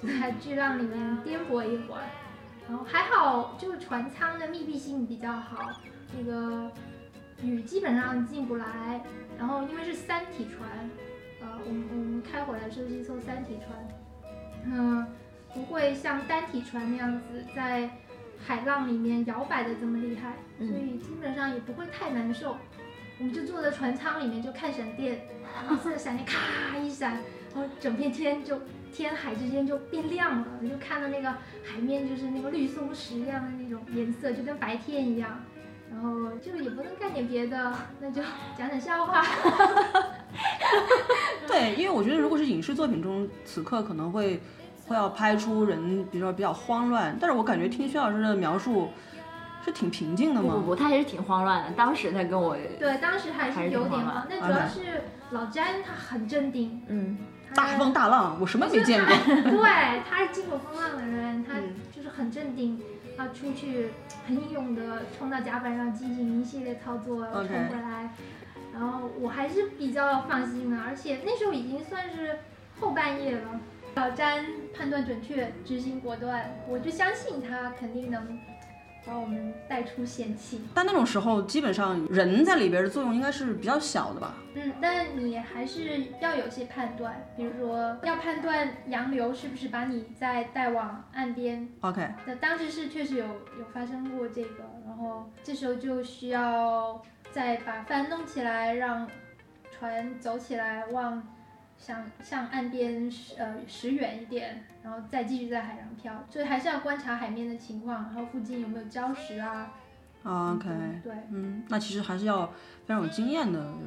[0.00, 2.02] 就在巨浪里面颠簸一会儿，
[2.68, 5.72] 然后还好就是船舱的密闭性比较好，
[6.16, 6.70] 那个
[7.42, 9.00] 雨基本上进不来，
[9.36, 10.68] 然后因为是三体船。
[11.40, 13.78] 呃，我们我们开回来是一艘三体船，
[14.64, 15.06] 嗯、
[15.54, 17.88] 不会像单体船那样子在
[18.44, 22.56] 海浪里面摇摆的这么厉害，嗯所以基本上也不会太难受。
[23.18, 25.20] 我们就坐在船舱里面就看闪电，
[25.70, 27.14] 一次闪电咔一闪，
[27.54, 28.60] 然后整片天就
[28.92, 31.30] 天海之间就变亮了，你就看到那个
[31.64, 35.40] 海面就是那个绿松石一样的那种颜色，就跟白天一样。
[35.90, 38.20] 然后就也不能干点别的，那就
[38.56, 39.24] 讲讲笑话。
[41.48, 44.38] 对，因为我觉得如果是影视作品中，此刻可能会
[44.86, 48.90] 会要拍出人，比如说比较慌乱，但是我感觉听薛老师的描述
[49.64, 50.54] 是挺平静的吗。
[50.54, 51.70] 不不不，他还是挺慌乱的。
[51.72, 57.18] 当时他跟我，对，当时还还是有点慌，但主要是老詹他很镇定，嗯
[57.54, 59.14] 大风大浪，我什么没见过。
[59.26, 62.80] 对，他是经过风浪的人，他嗯就是很镇定，
[63.16, 63.88] 他出去
[64.26, 68.10] 很英勇的冲到甲板上进行一系列操作，冲回来，
[68.72, 72.38] 然后我还是比较放心的，而且那时候已经算是
[72.80, 73.60] 后半夜了。
[73.94, 74.44] 老詹
[74.76, 78.38] 判断准确，执行果断，我就相信他肯定能
[79.08, 80.60] 把我们带出险气。
[80.74, 84.34] 但那种时候，基本上人在里边的作用应该是比较小的吧？
[84.54, 91.68] 嗯，但你还是要有些判断，比如说要判断洋流是不是把你再带往岸边。
[91.80, 97.00] OK，那当时是确实有有发生过这个，然后这时候就需要
[97.30, 99.08] 再把帆弄起来，让
[99.70, 101.22] 船走起来，往
[101.78, 106.24] 向向岸边呃驶远一点，然后再继续在海上漂。
[106.28, 109.72] 所以还是要观察海面的情况，然后附近有没有礁石啊。
[110.24, 110.68] OK，
[111.02, 112.44] 对，嗯，那其实还是要
[112.84, 113.78] 非常有经验的人。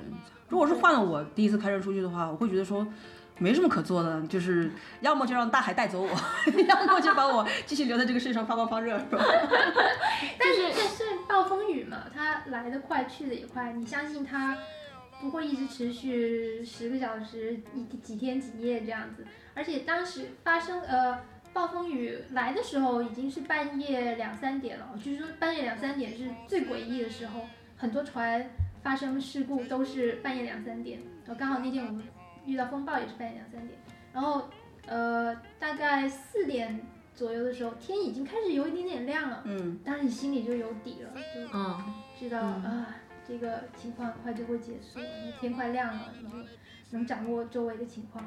[0.47, 2.87] 如果是换了我第一次开车出去的话，我会觉得说
[3.37, 4.71] 没什么可做的，就是
[5.01, 6.09] 要么就让大海带走我，
[6.67, 8.97] 要么就把我继续留在这个世界上发光发热。
[8.97, 9.23] 是吧
[10.39, 13.73] 但是这是暴风雨嘛，它来得快，去得也快。
[13.73, 14.57] 你相信它
[15.21, 19.25] 不会一直持续十个小时、一几天几夜这样子？
[19.53, 21.19] 而且当时发生呃
[21.53, 27.41] 暴风雨来的时候已经是半夜两三点了，据说半夜两三点是最诡异的时候，
[27.77, 28.49] 很多船
[28.81, 30.99] 发生事故都是半夜两三点。
[31.25, 32.03] 然后刚好那天我们
[32.45, 33.77] 遇到风暴也是半夜两三点，
[34.11, 34.49] 然后
[34.87, 36.81] 呃大概四点
[37.13, 39.43] 左右的时候，天已经开始有一点点亮了。
[39.45, 41.83] 嗯，当时你心里就有底了，就嗯，
[42.17, 42.95] 知道、嗯啊，
[43.31, 46.37] 这个情况很快就会结束，因为天快亮了，你就
[46.89, 48.21] 能掌握周围的情况，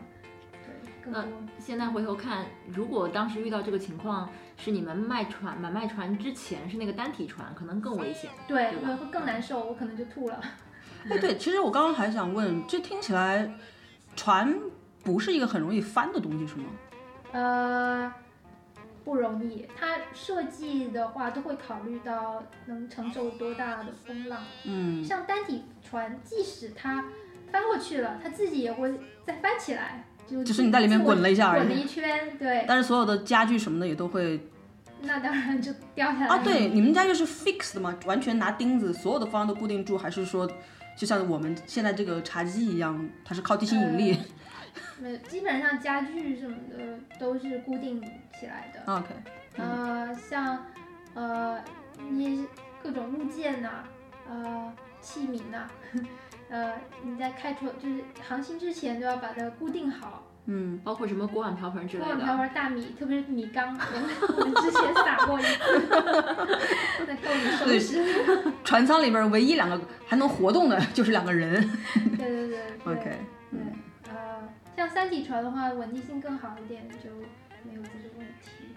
[0.51, 0.73] 对，
[1.05, 1.23] 更多。
[1.59, 8.31] 现在回头看，如果当时遇到这个情况，是你们卖船买卖船之前是那个单体船，可能更危险。
[8.49, 10.41] 对，对吧会会更难受，我可能就吐了。
[11.11, 13.55] 哎，对，其实我刚刚还想问，这听起来
[14.17, 14.59] 船
[15.03, 16.65] 不是一个很容易翻的东西，是吗？
[17.33, 18.11] 呃，
[19.05, 24.41] 不容易，它设计的话都会考虑到能承受多大的风浪。
[24.65, 27.05] 嗯，像单体船，即使它
[27.53, 28.93] 翻过去了，它自己也会
[29.25, 34.41] 再翻起来，就只是你在里面滚了一下而已滚了一圈，对，但是所有的家具什么的也都会
[35.03, 37.95] 那当然就掉下来啊，对，你们家就是 fixed 的吗？
[38.07, 40.51] 完全拿钉子，所有的方向都固定住，还是说，
[40.97, 44.19] 就像我们现在这个茶几一样，它是靠地心引力、
[45.01, 48.01] 没，基本上家具什么的都是固定
[48.39, 48.93] 起来的。
[48.93, 49.15] o k
[49.63, 50.65] 呃，像
[51.15, 51.61] 呃
[52.11, 52.45] 一些
[52.83, 53.85] 各种物件呐、
[54.29, 55.67] 呃器皿呐、
[56.49, 56.73] 呃
[57.05, 60.23] 你在开船就是航行之前都要把它固定好。
[60.47, 62.37] 嗯，包括什么锅碗瓢盆之类的锅碗瓢。
[62.37, 65.87] 盆、大米，特别是米缸，我们我们之前撒过一次，
[67.07, 68.53] 在够你收拾。
[68.63, 71.67] 船舱里边唯一两个还能活动的就是两个人。
[72.19, 72.59] 对对对对
[72.93, 73.13] OK，对
[73.53, 73.73] 嗯，呃，
[74.77, 77.11] 像三体船的话，稳定性更好一点，就
[77.69, 78.75] 没有这个问题。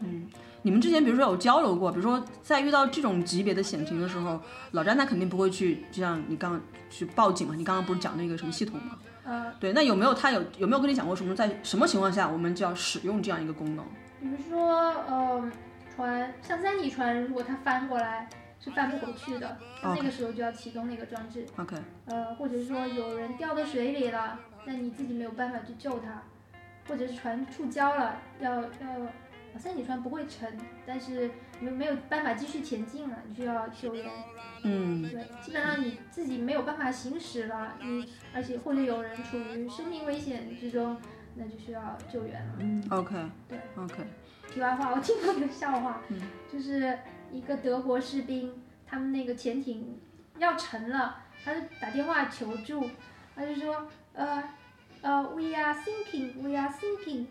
[0.00, 0.26] 嗯
[0.62, 4.40] 你们之前比如说有交流过，比如说在遇到这种级别的险情的时候，
[4.72, 6.60] 老詹他肯定不会去，就像你刚刚
[6.90, 8.98] 去报警嘛，你刚刚不是讲那个什么系统吗？
[9.24, 13.84] 呃，对，那有没有他有有没有跟你讲过什么，在什么情况下我们就要使用这样一个功能？
[14.20, 14.68] 比如说，
[15.06, 15.50] 呃，
[15.94, 18.28] 船像三体船，如果它翻过来
[18.60, 21.46] 是翻不回去的，那那个时候就要启动那个装置。
[21.56, 21.76] OK，
[22.06, 26.22] 呃，或者说有人掉到水里了，那你自己没有办法去救他，
[26.86, 28.68] 或者是船触礁了，要要
[29.56, 34.04] 三体船不会沉，但是没没有办法继续前进了，你需要救援。
[34.64, 41.00] 嗯对，基本上你自己没有办法行驶了，你而且或者有人处于生命危险之中，
[41.34, 42.52] 那就需要救援了。
[42.58, 43.14] 嗯，OK，
[43.48, 44.04] 对，OK，
[44.52, 46.20] 题外话，我听过一个笑话，嗯
[46.52, 46.98] 就是
[47.32, 49.98] 一个德国士兵，他们那个潜艇
[50.36, 52.90] 要沉了，他就打电话求助，
[53.34, 54.42] 他就说，呃，
[55.02, 57.26] 呃，we are thinking，we are thinking，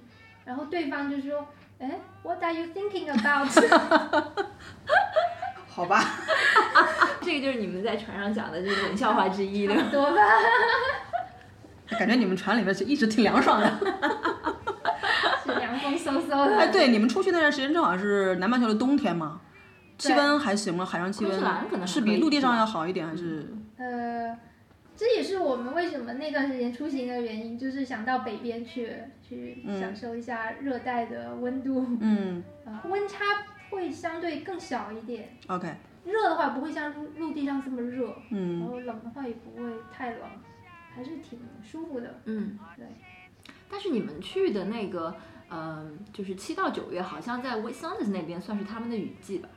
[0.46, 1.46] 然后对方就说，
[1.80, 3.48] 哎，what are you thinking about？
[5.68, 6.02] 好吧，
[7.22, 9.84] 这个就是你们在船上讲的这种笑话之一，对吧？
[9.92, 10.22] 多吧？
[12.00, 13.70] 感觉你们船里面是一直挺凉爽的。
[15.46, 16.58] 是凉风嗖嗖的。
[16.58, 19.40] 哎，对，你们出去那段时间正好是南半球的冬天嘛，
[19.98, 20.84] 气温还行吗？
[20.86, 23.54] 海上气温是比陆地上要好一点，还是？
[23.78, 24.36] 呃，
[24.98, 28.92] 这也是我们为什么那段时间出行的原因，就是想到北边去，
[29.22, 33.24] 去嗯享受一下热带的温度，嗯呃，温差
[33.70, 35.30] 会相对更小一点。
[35.48, 35.72] ，OK，
[36.04, 40.22] 热的话不会像陆陆地上这么热，嗯然嗯后冷的话也不会太冷，
[40.96, 42.20] 还是挺舒服的。
[42.26, 42.86] 嗯，对。
[43.70, 45.16] 但是你们去的那个，
[45.52, 49.50] 嗯、就是七到九月，好像在 West Sanders 那边算是他们的雨季吧？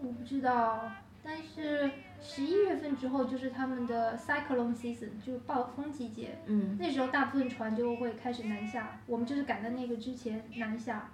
[0.00, 0.90] 我不知道，
[1.22, 1.90] 但是
[2.22, 6.38] 十一月份之后就是他们的 cyclone season，就是暴风季节。
[6.46, 11.10] 嗯，那时候大部分船就会开始南下，我们就是赶在那个之前南下，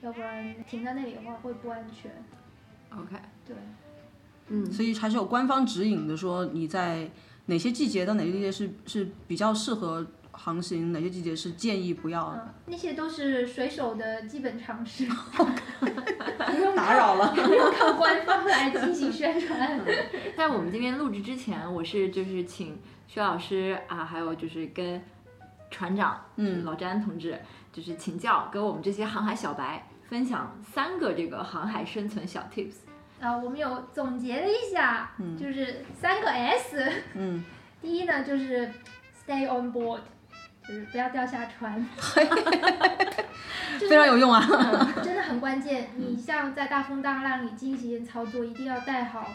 [0.00, 2.10] 要不然停在那里的话会不安全。
[2.90, 3.54] OK，对，
[4.48, 7.10] 嗯，所以还是有官方指引的，说你在
[7.46, 10.06] 哪些季节到哪些季节是是比较适合
[10.38, 15.04] 航行，哪些季节是建议不要嗯，那些都是水手的基本常识，
[15.36, 17.34] 不用打扰了。
[17.36, 19.80] 不用靠官方来进行宣传。
[20.36, 25.02] 在我们这边录制之前，我是就是请薛老师啊，还有就是跟
[25.70, 27.38] 船长，嗯老詹同志，
[27.72, 32.76] 就是请教，跟我们这些航海小白分享三个这个航海生存小 tips。
[33.20, 36.90] 啊，我们有总结了一下，嗯就是三个 S。
[37.14, 37.44] 嗯，
[37.82, 38.70] 第一呢，就是
[39.26, 39.98] stay on board，
[40.68, 41.82] 就是不要掉下船，
[43.80, 44.46] 非常有用啊。
[45.02, 45.88] 真的很关键。
[45.96, 49.26] 你像在大风大浪里进行操作，一定要带好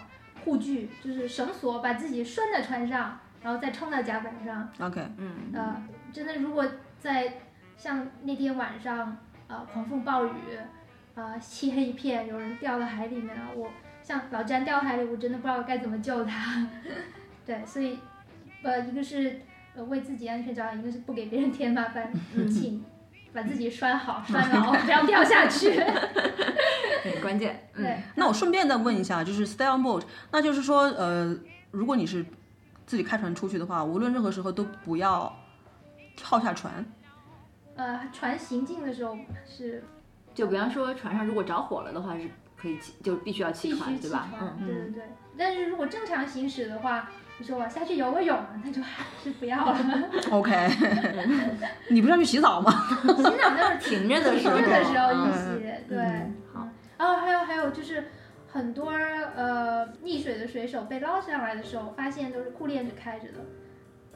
[0.46, 4.70] 护具，就是绳索，把自己拴在船上，然后再冲到甲板上。
[4.80, 6.64] OK，嗯，呃，真的，如果
[7.00, 7.34] 在
[7.76, 9.18] 像那天晚上，
[9.48, 10.30] 呃，狂风暴雨，
[11.16, 13.72] 呃，漆黑一片，有人掉到海里面了，我
[14.04, 16.68] 像老詹掉海里，我真的不知道该怎么救他。
[17.46, 17.98] 对，所以，
[18.62, 19.42] 呃，一个是
[19.76, 22.84] 呃为自己安全着想，一个是不给别人添麻烦， 嗯请
[23.34, 25.80] 把自己拴好、 拴牢，不要掉下去。
[27.04, 27.70] 很关键。
[27.76, 31.36] 嗯对，那我顺便再问一下，就是 stay on board，那就是说，呃，
[31.72, 32.26] 如果你是
[32.86, 35.36] 自己开船出去的话，无论任何时候都不要
[36.16, 36.86] 跳下船。
[37.76, 39.84] 呃，船行进的时候是
[40.36, 44.30] 就比方说船上如果着火了的话，是可以起，就必须要弃必须船，对吧？
[44.38, 45.04] 船，嗯，对对对。
[45.38, 47.10] 但是如果正常行驶的话，
[47.40, 49.78] 你说我下去游个泳，那就还是不要了。
[50.32, 50.52] OK，
[51.90, 52.72] 你不是要去洗澡吗？
[53.02, 55.98] 洗澡那是停着的时候，停着的时候嗯一洗，对。
[56.54, 56.68] 好。
[56.98, 58.06] 然后，还有还有就是，
[58.48, 63.40] 很多呃溺水的水手被捞上来的时候，发现都是裤链子开着的，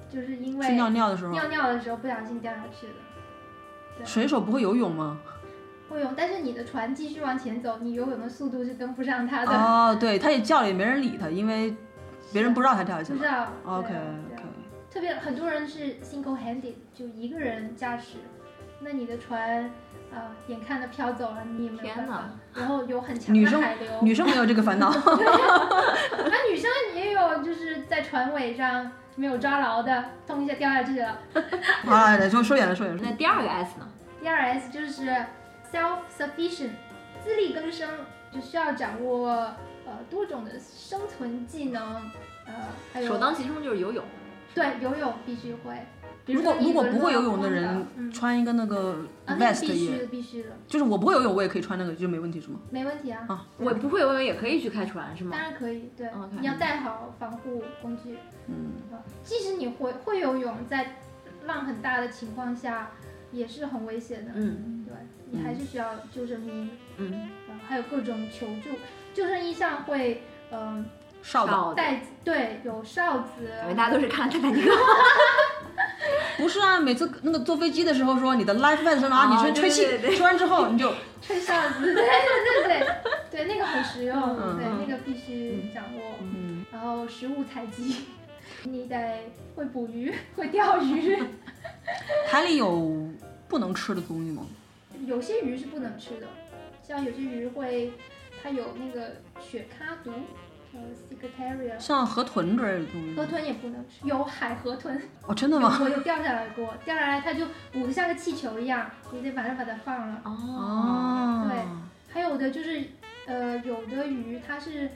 [0.09, 4.05] 就是因为去尿尿的时候，尿尿的时候不小心掉下去的。
[4.05, 5.19] 水手不会游泳吗？
[5.89, 9.51] 会游，但是你的船继续往前走，你游泳的速度是跟不上他的。
[9.51, 11.75] 哦，对，他也叫了，也没人理他，因为
[12.31, 13.17] 别人不知道他跳下去了。
[13.17, 13.47] 不知道。
[13.65, 14.43] OK OK，
[14.91, 18.17] 特别很多人是 single handed，就一个人驾驶，
[18.79, 19.69] 那你的船
[20.13, 22.29] 啊、眼看着飘走了，你也没天办法哪。
[22.53, 24.89] 然后有很强女生的海流，女生没有这个烦恼。
[24.95, 31.17] 那女生也有就是在船尾上没有抓牢的，咚一下掉下去了。
[31.83, 33.01] 好了，说说远了，说远了。
[33.03, 33.87] 那第二个 S 呢？
[34.21, 35.11] 第二 S 就是
[35.71, 36.71] self sufficient，
[37.23, 37.89] 自力更生，
[38.31, 39.53] 就需要掌握
[39.87, 41.95] 呃多种的生存技能，
[42.45, 42.53] 呃，
[42.93, 44.03] 还有首当其冲就是游泳。
[44.53, 45.81] 对游泳必须会。
[46.25, 52.59] 比如果如果不会游泳的人穿一个那个 vest 也，必须的，必须的，就是我不会游泳，我也可以穿那个，就没问题是吗？
[52.69, 53.25] 没问题啊。
[53.29, 55.39] 啊我不会游泳也可以去开船是吗当？
[55.39, 56.09] 然可以，对
[56.41, 58.17] 你要带好防护工具。
[58.47, 60.95] 嗯，啊即使你会会游泳，在
[61.45, 62.91] 浪很大的情况下，
[63.31, 64.31] 也是很危险的。
[64.35, 64.93] 嗯，对
[65.31, 67.29] 你还是需要救生衣，嗯，
[67.65, 68.71] 还有各种求助。
[69.17, 70.85] 救生衣上会，嗯、
[71.23, 74.71] 哨子哨子，带对有哨子，因为大家都是看泰坦尼克。
[76.37, 82.87] 不是啊，每次那个坐飞机的时候说你的 life vest 上拿哦你吹吹气对对对，吹完之后你就吹哨子，对对对对
[83.31, 86.13] 对，那个很实用，嗯对嗯那个必须掌握。
[86.21, 88.05] 嗯，然后食物采集，
[88.65, 91.17] 你得会捕鱼， 会钓鱼。
[92.27, 93.09] 海里有
[93.47, 94.43] 不能吃的东西吗？
[95.07, 96.27] 有些鱼是不能吃的，
[96.87, 97.91] 像有些鱼会，
[98.47, 100.09] 它有那个雪咖毒，
[100.73, 100.79] 呃
[101.09, 103.13] c i c t a r i a 像河豚之类的东西？
[103.13, 105.77] 河豚也不能吃，有海河豚，哦，真的吗？
[105.81, 110.21] 我有掉下来过，掉下来它就鼓得像个气球一样，你得马上把它放了。
[110.23, 111.61] 哦，对
[112.13, 112.85] 还有的就是，
[113.25, 114.89] 呃，有的鱼它是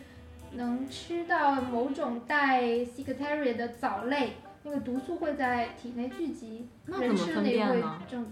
[0.54, 8.02] 能吃到某种带 c i c t a r i a 的藻类，那个毒素会在体内聚集，人那怎么分吃了也会辨呢？
[8.10, 8.26] 中。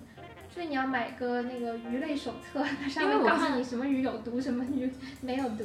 [0.53, 4.91] 所以你要买个那个鱼类手册， 它上因为我看面告诉你什么鱼有毒，什么鱼
[5.21, 5.63] 没有毒。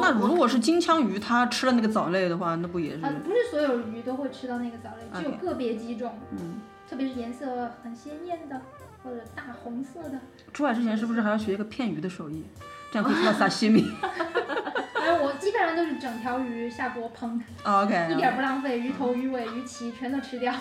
[0.00, 3.04] 那如果是金枪鱼，它吃了那个藻类的话，那不也是？
[3.04, 8.60] 啊，不是所有鱼都会吃到那个藻类，只有个别几种，嗯，特别是颜色很鲜艳的
[9.02, 10.18] 或者大红色的。
[10.52, 12.44] 出海之前是不是还要学一个片鱼的手艺？
[12.92, 13.84] 这样可以吃到沙西米。
[14.94, 20.52] 还 有我基本上都是整条鱼下锅烹，OK，一点儿不浪费，鱼头、鱼尾、鱼鳍全都吃掉。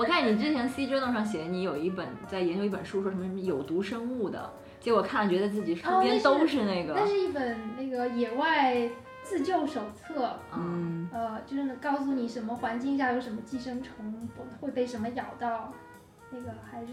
[0.00, 6.94] 我看你之前 C 追动上写你有一本在研究一本书，说什么什么有毒生物的，结果看了觉得自己身边都是那个。
[6.94, 8.88] 那是一本那个野外
[9.22, 14.26] 自救手册，嗯，嗯，呃，就是告诉你什么环境下有什么寄生虫
[14.58, 15.70] 会被什么咬到，
[16.30, 16.86] 那个还是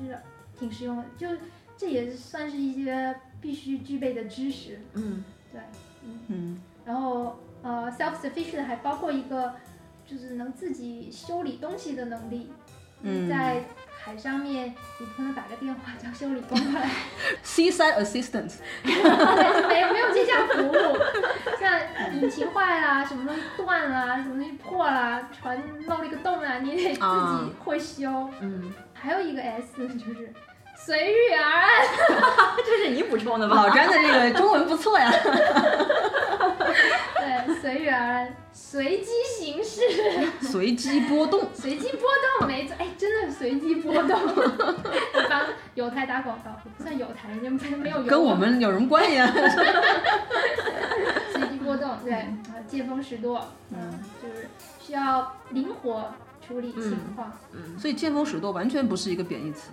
[0.60, 1.06] 挺实用的。
[1.16, 1.30] 就
[1.78, 5.62] 这也算是一些必须具备的知识，嗯，对，
[6.04, 6.20] 嗯。
[6.28, 9.54] 嗯，然后呃，self sufficient 还包括一个
[10.06, 12.52] 就是能自己修理东西的能力。
[13.02, 13.64] 嗯在
[14.04, 16.90] 海上面，你不能打个电话叫修理工过来
[17.44, 20.98] ，，Seaside Assistant，对，没有没有这项服务。
[21.60, 21.78] 像
[22.14, 28.30] 引擎坏啦，什么东西断啦，什么东西破啦，船漏了一个洞啊，你得自啊己会修。
[28.40, 30.32] 嗯，还有一个 S 就是
[30.88, 31.84] 随遇而安，
[32.66, 33.56] 这是你补充的吧？
[33.58, 35.12] 老詹的这个中文不错呀。
[37.18, 39.82] 对，随遇而安，随机行事。
[40.40, 42.08] 随机波动，随机波
[42.40, 44.18] 动，没错，哎，真的随机波动。
[44.18, 45.42] 我帮
[45.76, 49.30] 有台打广告，也不算有台，人家没没有跟我们有什么关系啊？
[51.34, 54.48] 随机波动，对，啊，见风使舵，嗯，就是
[54.80, 56.14] 需要灵活
[56.48, 59.70] 处理情况，嗯，所以见风使舵完全不是一个贬义词。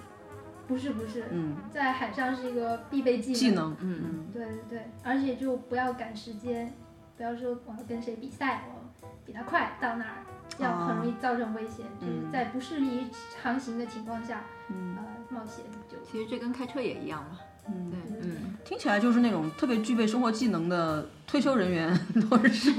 [0.66, 4.26] 不是不是，嗯，在海上是一个必备技能，技能，嗯嗯。
[4.32, 6.72] 对对对，而且就不要赶时间，
[7.16, 10.16] 不要说我要跟谁比赛，我比他快到哪儿，
[10.56, 13.06] 这样很容易造成危险，就是嗯在不适宜
[13.42, 14.96] 航行的情况下，嗯。
[14.96, 17.38] 呃，冒险就其实这跟开车也一样嘛。
[17.68, 17.90] 嗯。
[17.90, 21.94] 对，嗯，听起来就是那种特别具备生活技能的退休人员，
[22.30, 22.70] 或者是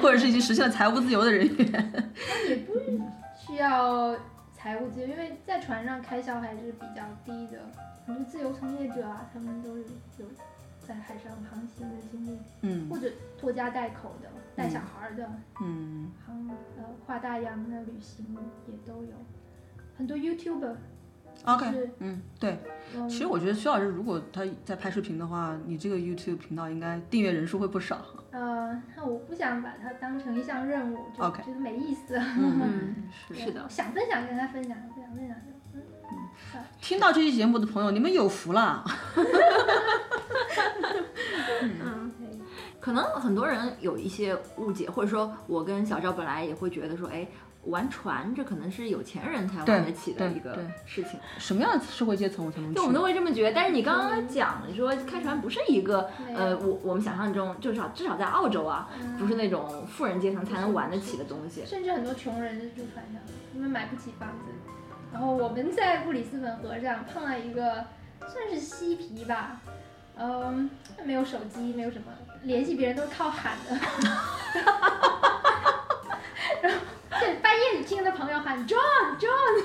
[0.00, 2.12] 或者是已经实现了财务自由的人员。
[2.48, 2.74] 也不
[3.36, 4.14] 需要
[4.64, 7.60] 财务自由，因为在船上开销还是比较低的。
[8.06, 9.84] 很多自由从业者啊，他们都是
[10.16, 10.24] 有
[10.80, 16.48] 在海上航行的经历，嗯或者拖家带口的、带小孩儿的，嗯航
[16.78, 18.24] 呃跨大洋的旅行
[18.66, 19.12] 也都有。
[19.98, 20.74] 很多 YouTuber
[21.44, 21.66] ，OK，
[21.98, 22.58] 嗯，对。
[22.96, 28.06] 嗯其实我觉得徐老师如果他在拍视频的话，你这个 YouTube 频道应该订阅人数会不少。
[28.30, 32.16] 呃，那我不想把它当成一项任务，就 OK 觉得没意思。
[32.38, 32.94] 嗯，
[33.28, 33.34] 是。
[33.34, 33.66] 是的。
[33.68, 35.80] 想分享就跟他分享，不想分享就
[36.12, 36.62] 嗯。
[36.80, 38.84] 听到这期节目的朋友，你们有福了。
[41.62, 42.38] 嗯，对
[42.78, 47.26] 可能很多人有一些误解，或者说我跟小赵本来也会觉得说，哎，
[47.66, 52.86] 玩船这可能是有钱人才玩得起的一个事情，什么样的社会阶层我才能去对，我？
[52.86, 53.52] 们都会这么觉得。
[53.52, 61.64] 但是你刚刚讲说开船不是一个，呃，我我们想象中，至少至少在澳洲啊，嗯不是那种富人阶层才能玩得起的东西。
[61.66, 64.52] 甚至很多穷人是住船上的，他们买不起房子。
[65.12, 67.84] 然后我们在布里斯本河上碰到一个
[68.26, 69.60] 算是嬉皮吧，
[70.16, 70.68] 嗯，
[71.04, 72.06] 没有手机，没有什么
[72.42, 73.78] 联系别人都是靠喊的。
[76.62, 76.78] 然 后
[77.20, 79.64] 对半夜你听他朋友喊 John John，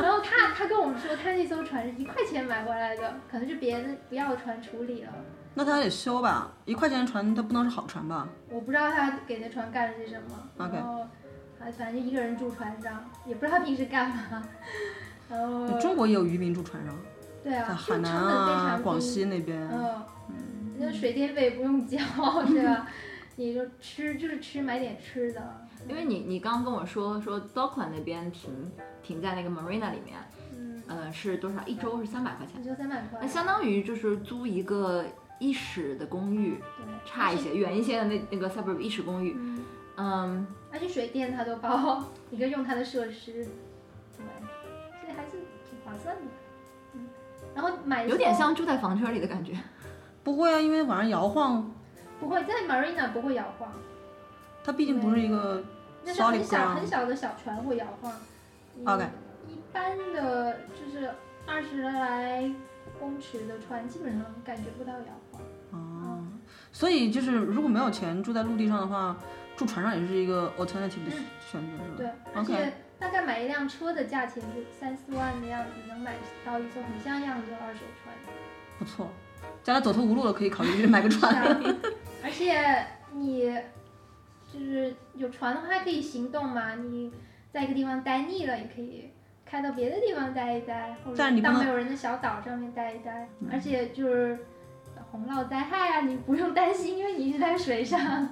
[0.00, 5.12] 然后他他跟我们说他那艘船是一块钱买回来的，可能是别人不要的船处理了。
[5.54, 6.52] 那他还得修吧？
[6.64, 8.28] 一块钱的船，它不能是好船吧？
[8.48, 11.06] 我不知道他给那船干了些什么 OK 然后
[11.58, 14.16] 他反正一个人住船上，也不知道他平时干嘛。
[15.30, 16.94] 然后中国也有渔民住船上，
[17.42, 19.60] 对啊，海南啊、广西那边。
[19.72, 20.02] 嗯，
[20.78, 21.98] 那水电费不用交，
[22.46, 22.86] 对吧？
[23.38, 25.40] 你就吃就是吃买点吃的，
[25.88, 28.50] 因为你你刚刚跟我说说 Dockland 那边停
[29.00, 30.18] 停在那个 Marina 里面，
[30.88, 31.64] 呃，是多少？
[31.64, 33.28] 一周是三百块钱，也就三百块那。
[33.28, 35.04] 相当于就是租一个
[35.38, 39.64] 一室的公寓，对，差一些，远一些的那那个 suburb 一室公寓，嗯，
[39.98, 43.44] 嗯，而且水电它都包，你可以用它的设施，
[44.16, 44.26] 对，
[45.00, 45.30] 所以还是
[45.70, 46.22] 挺划算的。
[46.94, 47.06] 嗯，
[47.54, 49.56] 然后买有点像住在房车里的感觉。
[50.24, 51.72] 不会啊，因为晚上摇晃，
[52.20, 53.72] 不会在 Marina 不会摇晃，
[54.64, 55.62] 它毕竟不是一个
[56.04, 56.86] 那是很小很。
[56.86, 58.12] 小的小船会摇晃。
[58.84, 59.06] OK
[59.46, 61.10] 一般的就是
[61.46, 62.50] 二十来
[62.98, 65.40] 公尺的船，基本上感觉不到摇晃。
[65.72, 66.26] 哦，
[66.72, 69.16] 所以就是如果没有钱住在陆地上的话，
[69.56, 70.90] 住船上也是一个 alternative
[71.50, 71.96] 选择，是吧？
[71.96, 76.14] 对，而且大概买一辆车的价钱就三四万的样子，能买
[76.44, 78.14] 到一艘很像样的二手船。
[78.78, 79.08] 不错。
[79.62, 81.60] 将来走投无路了，可以考虑买个是船。
[82.20, 83.52] 啊，而且你
[84.52, 87.12] 就是有船的话还可以行动嘛，你
[87.52, 89.10] 在一个地方待腻了，也可以
[89.44, 93.28] 开到别的地方待一待，或者到没有人的小岛上面待一待。
[93.50, 94.38] 而且就是
[95.10, 98.28] 洪涝灾害啊，你不用担心，因为你是在水上。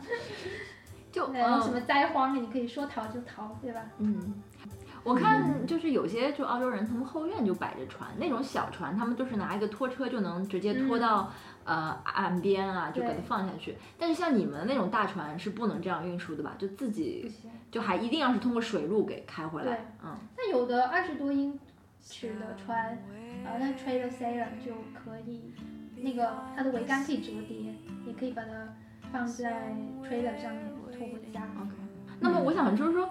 [1.12, 3.80] 就对，然后什嗯么灾荒，你可以说逃就逃，对吧？
[3.96, 4.42] 嗯，
[5.06, 11.32] 我看就是有些就澳洲人，他们后院就摆着船，那种小船，他们都是拿一个拖车就能直接拖到、
[11.64, 13.76] 呃岸边啊，就给它放下去。
[13.96, 16.56] 但是像你们那种大船是不能这样运输的吧？
[16.58, 17.32] 就自己。
[17.70, 19.92] 就还一定要是通过水路给开回来。
[20.02, 21.58] 嗯，那有的二十多英
[22.00, 22.98] 尺的船，
[23.44, 25.52] 呃，那 trailer sailor 就可以，
[25.96, 27.74] 那个它的桅杆可以折叠，
[28.06, 28.50] 也可以把它
[29.12, 31.42] 放在 trailer 上面拖回家。
[31.60, 31.74] OK。
[32.18, 33.08] 那么我想就是说。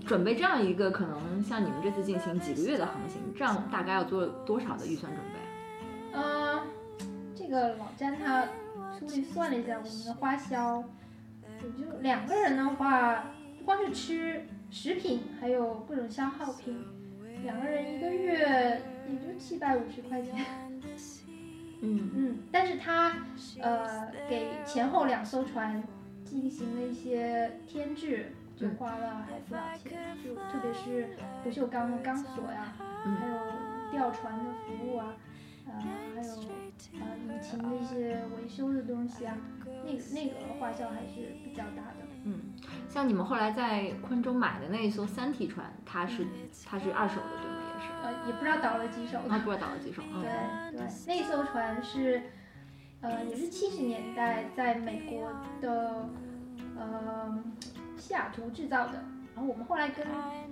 [0.00, 6.18] 准备这样一个可能像你们这次进行几个月的航行，这样大概要做多少的预算准备？
[6.18, 6.62] 呃，
[7.34, 8.46] 这个老詹他
[8.98, 10.84] 粗略算了一下我们的花销，
[11.62, 13.24] 也就两个人的话，
[13.64, 16.84] 光是吃食品还有各种消耗品，
[17.42, 20.46] 两个人一个月也就七百五十块钱。
[21.86, 23.14] 嗯嗯，但是他
[23.60, 25.82] 呃给前后两艘船
[26.24, 32.72] 进行了一些添置，就花了还不少钱，就特别是不锈钢的钢索呀，
[33.04, 33.38] 嗯还有
[33.90, 35.14] 吊船的服务啊，
[35.66, 35.72] 呃，
[36.14, 36.32] 还有
[37.00, 39.36] 呃引擎的一些维修的东西啊，
[39.84, 42.06] 那个那个花销还是比较大的。
[42.26, 42.40] 嗯，
[42.88, 46.26] 像你们后来在昆州买的那一艘三体船，它是
[46.64, 47.56] 它是二手的，对吗？
[47.74, 47.92] 也是。
[48.02, 49.18] 呃，也不知道倒了几手。
[49.28, 50.02] 啊，不知道倒了几手。
[50.12, 52.22] 嗯对对，那艘船是，
[53.02, 55.30] 呃，也是七十年代在美国
[55.60, 56.08] 的，
[56.78, 57.44] 呃，
[58.04, 59.02] 西雅图制造的。
[59.34, 60.06] 然后我们后来跟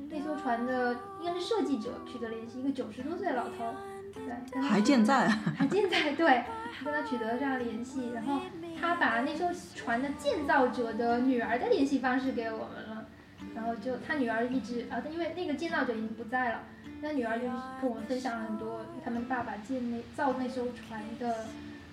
[0.08, 3.72] 那艘船的应该是设计者取得联系，一个九十多岁的老头，
[4.12, 6.44] 对，还健在，还健在，对，
[6.84, 8.40] 跟他取得了这样的联系，然后
[8.80, 9.46] 他把那艘
[9.76, 13.06] 船的建造者的女儿的联系方式给我们了，
[13.54, 16.62] 然后就他女儿一直啊，因为那个建造者已经不在了，
[17.00, 21.46] 那女儿就是跟我们分享了很多他们爸爸建那造那艘船的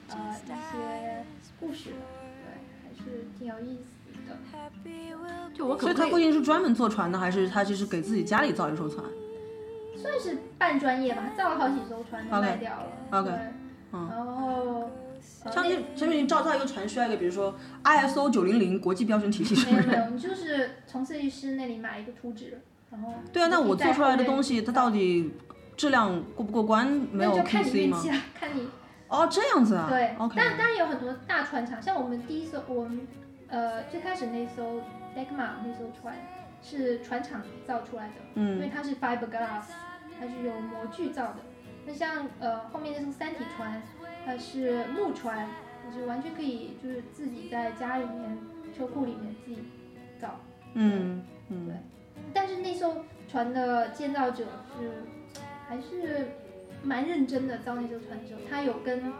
[0.09, 1.23] 呃一些
[1.59, 1.91] 故事，
[3.49, 3.83] 有意思
[4.27, 4.35] 的。
[5.53, 6.23] 就我可所以他不可以？
[6.23, 9.03] 究竟是专门做船的，还是他就是给自己家里造一艘船？
[9.97, 12.87] 算是半专业吧，造了好几艘船卖掉了
[13.19, 13.39] OK，对，
[13.91, 14.89] 嗯然后呃
[15.43, 19.87] 那相信相信你造造一个船需要一个，比如说 ISO 九零零国际标准体系，是不是？
[19.87, 25.31] 没有没有，你就是从设计师那里买一个图纸，然后 对啊，那我做出来的东西西，它到底
[25.75, 26.87] 质量过不过关？
[27.11, 28.09] 没有就看你 QC 吗运气？
[28.11, 28.69] 了，看你
[29.09, 29.87] 哦，这样子啊。
[29.89, 30.15] 对。
[30.17, 30.35] OK。
[30.37, 33.05] 但当然有很多大船厂，像我们第一艘，我们
[33.49, 34.81] 呃最开始那艘
[35.15, 36.15] Degma 那艘船
[36.61, 39.65] 是船厂造出来的，嗯因为嗯它是 fiberglass，
[40.19, 41.37] 它是有模具造的。
[41.85, 43.81] 那像呃后面那艘三体船，
[44.25, 45.47] 它是木船，
[45.91, 48.37] 就是完全可以就是自己在家里面
[48.77, 49.63] 车库里面自己
[50.19, 50.39] 造。
[50.73, 51.75] 嗯嗯，对
[52.33, 54.45] 但是那艘船的建造者
[54.77, 55.03] 是
[55.67, 56.27] 还是
[56.83, 59.11] 蛮认真的造那艘船的时候，他有跟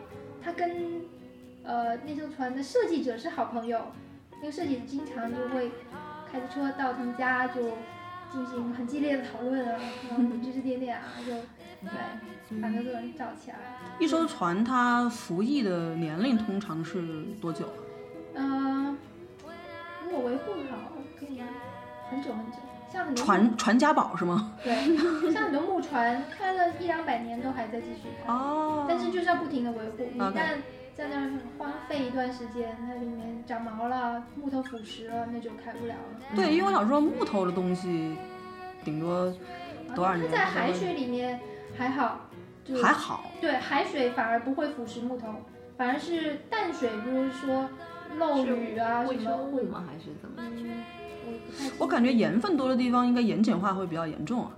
[0.44, 1.02] 他跟
[1.64, 3.82] 呃那艘船的设计者是好朋友，
[4.42, 5.72] 那个设计经常就会
[6.32, 7.62] 开着车到他们家就
[8.32, 9.80] 进行很激烈的讨论啊，
[10.10, 11.32] 然后指指点点啊，就
[11.88, 13.58] 对，把那个人找起来。
[14.00, 17.02] 一艘船它服役的年龄通常是
[17.42, 17.68] 多久？
[18.36, 18.98] 嗯、
[20.04, 21.42] 如果维护好，可以
[22.10, 22.58] 很久很久。
[22.92, 24.54] 像很多木船船家宝是吗？
[24.64, 28.32] 对，像很多木船开了一两百年都还在继续开。
[28.34, 30.08] 哦但是就是要不停的维护，
[31.00, 36.36] 在那儿荒废一段时间，它里面长毛了，木头腐蚀了，那就开不了了。
[36.36, 38.18] 对，因为我想说木头的东西，
[38.84, 39.34] 顶多
[39.96, 41.40] 多少它年在海水里面
[41.78, 42.28] 还好，
[42.66, 43.32] 就还好。
[43.40, 45.34] 对海水反而不会腐蚀木头，
[45.78, 47.70] 反而是淡水，比如说
[48.18, 49.86] 漏雨啊什么会，生物吗？
[49.88, 50.36] 还是怎么？
[50.38, 54.52] 嗯，我感觉盐分多的地方应该盐碱化会比较严重啊。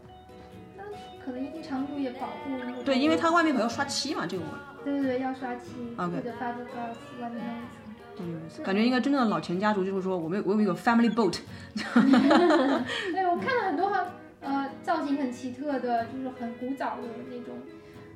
[1.23, 2.81] 可能一定程度也保护那个。
[2.81, 7.81] 对，因为它外面可要刷漆嘛，这个我对对对，要刷漆 OK 或者 fiberglass 外面那一层。
[8.19, 11.39] 嗯，感觉应该真正的老钱家族就是说，我们有我有一个 family boat，
[11.73, 14.05] 对，我看了很多哈，
[14.41, 17.55] 呃，造型很奇特的，就是很古早的那种，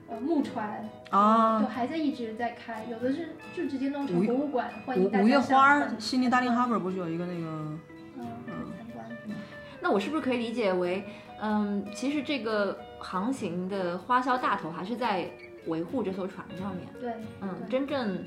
[0.09, 1.61] 呃，木船，啊。
[1.61, 7.47] 就，还在一直在开，有的是就直接弄成博物馆，欢五迎大家五月花儿上，悉尼大令哈 r 不是有一个那个，
[8.17, 9.05] 嗯，参观。
[9.81, 11.05] 那我是不是可以理解为，
[11.41, 15.29] 嗯，其实这个航行的花销大头还是在
[15.67, 18.23] 维护这艘船上面，对，嗯，真正，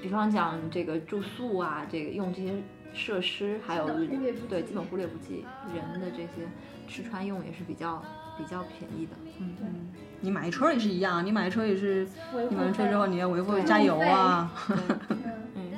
[0.00, 2.54] 比方讲这个住宿啊，这个用这些
[2.92, 5.44] 设施，还有忽略不计对基本忽略不计，
[5.74, 6.48] 人的这些
[6.88, 8.02] 吃穿用也是比较
[8.36, 12.06] 比较便宜的，嗯嗯，你买车也是一样，你买车也是，
[12.50, 14.52] 你买完车之后你要维护加油啊，
[15.08, 15.72] 嗯，嗯，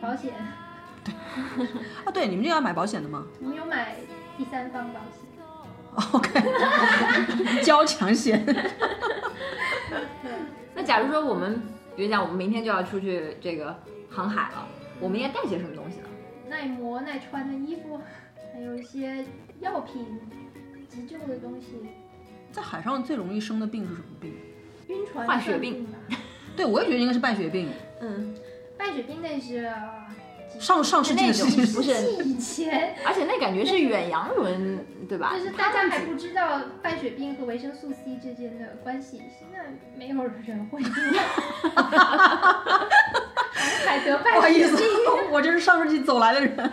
[0.00, 0.32] 保险，
[1.04, 1.14] 对。
[2.04, 3.26] 啊，对，你们这要买保险的吗？
[3.40, 3.96] 我们有买
[4.36, 5.28] 第三方保险。
[6.12, 6.40] ？OK，
[7.64, 8.54] 交强险，对，
[10.80, 11.60] 那假如说我们，
[11.94, 13.78] 比如讲我们明天就要出去这个
[14.08, 14.66] 航海了，
[14.98, 16.06] 我们应该带些什么东西呢？
[16.48, 18.00] 耐磨耐穿的衣服，
[18.50, 19.22] 还有一些
[19.60, 20.06] 药品、
[20.88, 21.66] 急救的东西。
[22.50, 24.32] 在海上最容易生的病是什么病？
[24.88, 25.98] 晕船坏血病吧，
[26.56, 27.68] 对，我也觉得应该是败血病，
[28.00, 28.34] 嗯，
[28.78, 29.70] 败血病那是
[30.58, 31.74] 上上世纪的那种事情。
[31.74, 31.92] 不是，
[32.24, 35.32] 以前，而且那感觉是远洋轮，对吧？
[35.36, 41.20] 就是大家还不知道败血病和维生素 C 之间的关系，现在没有人会 知道。
[43.86, 46.54] 海得不好意思败血病，，我这是上世纪走来的人。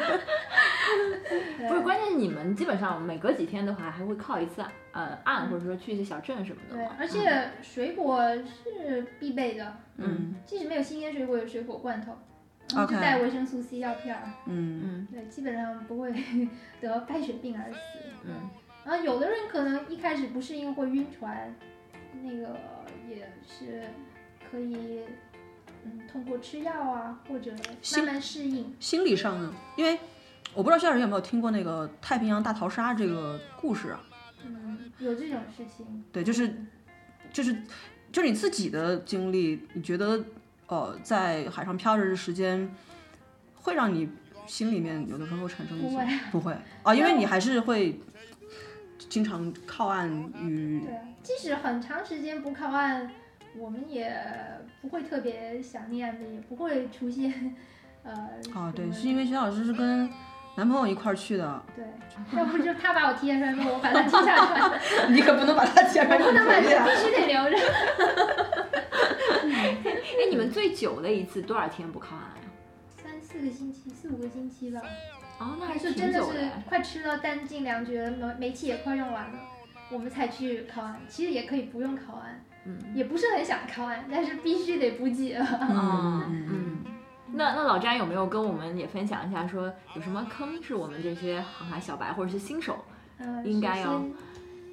[1.67, 4.63] 不是，关键是你们基本上每隔几天的话，还会靠一次
[4.93, 12.13] 呃岸，或者说去一些小镇什么的对。，而且水果是必备的，嗯即使没有新鲜水果，有水果罐头，
[12.73, 14.21] 然后就带维生素 C 药片儿。
[14.45, 16.13] 嗯嗯对，基本上不会
[16.81, 17.79] 得败血病而死。
[18.25, 18.49] 嗯
[18.85, 21.53] 然后有的人可能一开始不适应会晕船，
[22.23, 22.57] 那个
[23.09, 23.83] 也是
[24.49, 25.01] 可以，
[25.83, 27.51] 嗯，通过吃药啊，或者
[27.81, 28.73] 心慢慢适应。
[28.79, 29.99] 心理上呢，因为
[30.53, 34.01] 我不知道薛老师有没有听过那个太平洋大逃杀这个故事啊？
[34.45, 36.05] 嗯，有这种事情。
[36.13, 36.49] 对，就是
[37.33, 37.53] 就是
[38.09, 40.23] 就是你自己的经历，你觉得
[40.67, 42.69] 呃在海上漂着的时间
[43.55, 44.09] 会让你
[44.45, 47.99] 心里面有的时候产生一些不会啊，因为你还是会
[49.09, 50.09] 经常靠岸
[50.41, 50.93] 与对，
[51.23, 53.09] 即使很长时间不靠岸，
[53.57, 54.17] 我们也
[54.81, 57.55] 不会特别想念的，也不会出现，
[58.03, 58.13] 呃，
[58.53, 60.09] 啊，对，是因为徐老师是跟
[60.57, 61.85] 男朋友一块儿去的，对，
[62.35, 67.57] 要不就他把我踢下船，说我把他踢下船，你可不能把他牵我不能把呀他，必须得留着。
[69.85, 72.49] 哎，你们最久的一次多少天不靠岸呀？
[73.03, 74.81] 三四个星期，四五个星期吧，
[75.37, 76.63] 哦，那还还是真的是久的哎。
[76.67, 79.39] 快吃到弹尽粮绝，煤煤气也快用完了，
[79.91, 80.99] 我们才去靠岸。
[81.07, 85.45] 其实也可以不用靠岸，嗯也不是很想靠岸，但是必须得补给了。
[85.45, 86.76] 哦嗯嗯。
[87.37, 92.83] 那那老詹有没有跟我们也分享一下，说有什么坑是我们这些航海小白或者是新手
[93.19, 94.03] 呃，应该要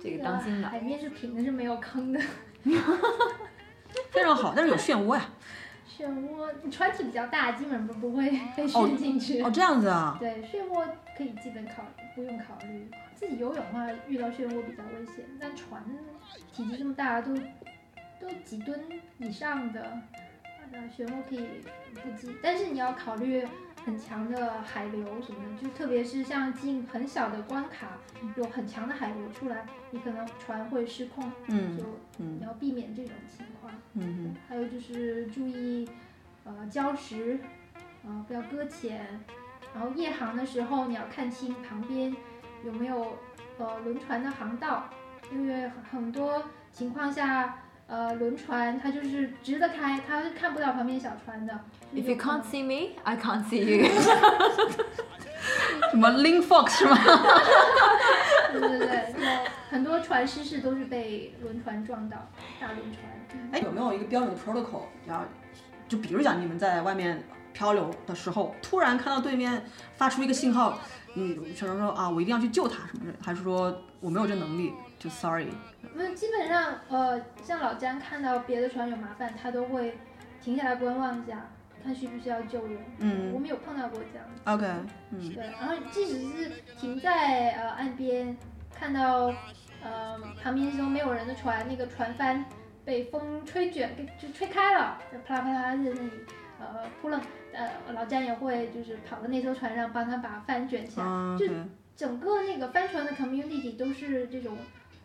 [0.03, 0.69] 这个当心的？
[0.69, 2.21] 海面是平的，是没有坑的。
[4.11, 5.25] 非常好，但是有漩涡呀。
[5.97, 9.41] 漩涡，你船体比较大，基本不不会被陷进去。
[9.43, 10.85] 哦，这样子啊， 对，漩涡
[11.17, 11.85] 可以基本考
[12.17, 12.91] 不用考虑。
[13.15, 15.81] 自己游泳的话，遇到漩涡比较危险，但船
[16.53, 17.33] 体积这么大，都
[18.21, 18.81] 都几吨
[19.19, 19.87] 以上的，
[20.75, 21.49] 呃，漩涡可以
[21.95, 22.37] 不计。
[22.43, 23.47] 但是你要考虑
[23.85, 27.93] 很强的海流什么的，就特别是像进很小的关卡，
[28.37, 31.85] 有很强的海流出来，你可能船会失控，嗯就
[32.19, 33.73] 嗯你要避免这种情况。
[33.95, 35.89] 嗯还有就是注意，
[36.45, 37.39] 呃，礁石，
[38.05, 39.07] 呃，不要搁浅。
[39.73, 42.15] 然后夜航的时候，你要看清旁边
[42.65, 43.17] 有没有
[43.59, 44.89] 呃轮船的航道，
[45.33, 51.53] 因为很多情况下，呃，轮船它就是直的开，它是看不到旁边小船的。
[51.95, 53.93] If you can't see me, I can't see you 嗯，
[55.93, 56.97] 什么 Link Fox 是吗？
[58.53, 59.25] 对对对，有
[59.71, 62.17] 很多船失事都是被轮船撞到，
[62.61, 63.03] 大轮船。
[63.53, 64.85] 哎，有没有一个标准的 protocol？
[65.07, 65.25] 然后
[65.87, 67.23] 就比如讲你们在外面
[67.53, 69.63] 漂流的时候，突然看到对面
[69.97, 70.79] 发出一个信号，
[71.15, 74.73] 你全说说啊，我一定要去救他什么的，还是说我没有这能力，
[75.05, 75.49] 就 sorry？
[75.95, 79.99] 那基本上，呃，像老詹看到别的船有麻烦，他都会
[80.43, 81.47] 停下来观望一下，
[81.85, 82.79] 看需不需要救援。
[82.79, 84.41] 我嗯们有碰到过这样子。
[84.47, 84.67] ，OK，
[85.11, 88.35] 嗯对，然后即使是停在呃岸边，
[88.75, 89.31] 看到
[89.83, 92.43] 呃旁边都没有人的船，那个船帆
[92.83, 96.11] 被风吹卷，给就吹开了，就啪啦啪啦在那里
[96.59, 97.21] 呃扑棱，
[97.53, 101.05] 呃老詹也会就是跑到那艘船上帮他把帆卷起来。
[101.07, 101.47] 嗯就
[101.97, 104.57] 整个那个帆船的 community 都是这种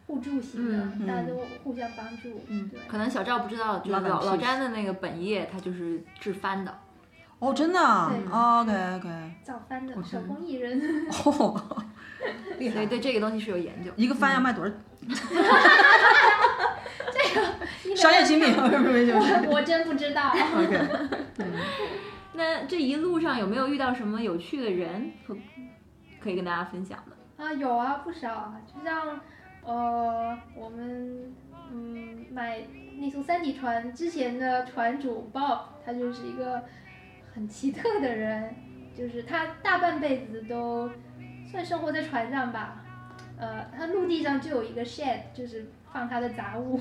[0.10, 2.42] 互助型的，嗯大家都互相帮助。
[2.48, 6.76] 嗯对，可能小赵不知道，就是老老詹的那个本业，他就是制帆的。
[7.38, 8.12] 哦，真的啊
[8.66, 10.82] 对？OK OK，造帆的手工艺人，
[11.26, 11.62] 哦，
[12.58, 12.74] 厉害。
[12.74, 13.92] 所以对这个东西是有研究。
[13.96, 14.74] 一个帆要卖多少？
[17.14, 18.46] 这个商业机密。
[18.58, 20.32] 我我真不知道。
[20.58, 20.80] OK，
[22.34, 25.38] 那这一路上有没有遇到什么有趣的人和
[26.20, 27.16] 可以跟大家分享的？
[27.44, 29.18] 啊，有啊，不少啊，就像
[29.64, 31.34] 呃，我们
[31.72, 32.62] 嗯买
[32.98, 36.64] 那艘三体船之前的船主 Bob，他就是一个
[37.34, 38.56] 很奇特的人，
[38.96, 40.90] 就是他大半辈子都
[41.52, 42.84] 算生活在船上吧，
[43.38, 46.80] 呃，他陆地上就有一个 shed，就是放他的杂物，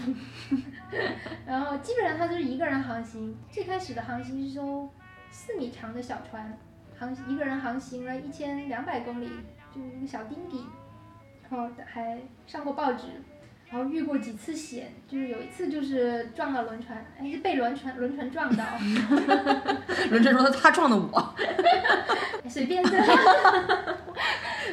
[1.46, 3.36] 然后基本上他就是一个人航行。
[3.50, 4.88] 最开始的航行是艘
[5.30, 6.56] 四米长的小船，
[6.98, 9.28] 航一个人航行了一千两百公里，
[9.74, 10.66] 就是一个小丁丁，
[11.50, 13.06] 然后还上过报纸，
[13.70, 18.64] 然后遇过几次险，就是有一次就是撞到轮船，哎，是被轮船轮船撞到，
[20.10, 21.34] 轮船说他他撞的我，
[22.48, 22.90] 随便的。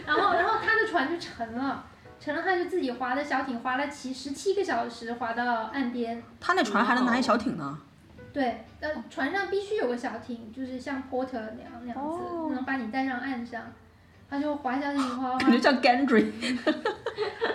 [0.06, 1.84] 然后，然后他的船就沉了，
[2.20, 6.22] 沉了他就自己划的小艇，划了七十七个小时，划到岸边。
[6.40, 7.80] 他那船还能拿一小艇呢。
[8.34, 13.62] 对，呃，船上必须有个小艇，就是像 porter 那样那样子，哦能把你带上岸上。
[14.30, 16.32] 他就划小艇，划划感觉像 Gandry。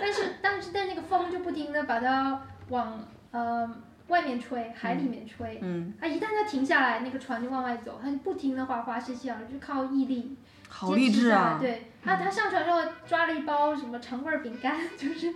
[0.01, 3.69] 但是但是但那个风就不停的把它往呃
[4.07, 5.59] 外面吹，海里面吹。
[5.61, 10.37] 嗯，啊，一旦它停下来，那个船就往外走，它就不停的划划十七小时，就靠毅力。
[10.73, 11.57] 好励志啊！
[11.59, 15.29] 对，他他上船之后抓了一包什么橙味儿饼干， 就是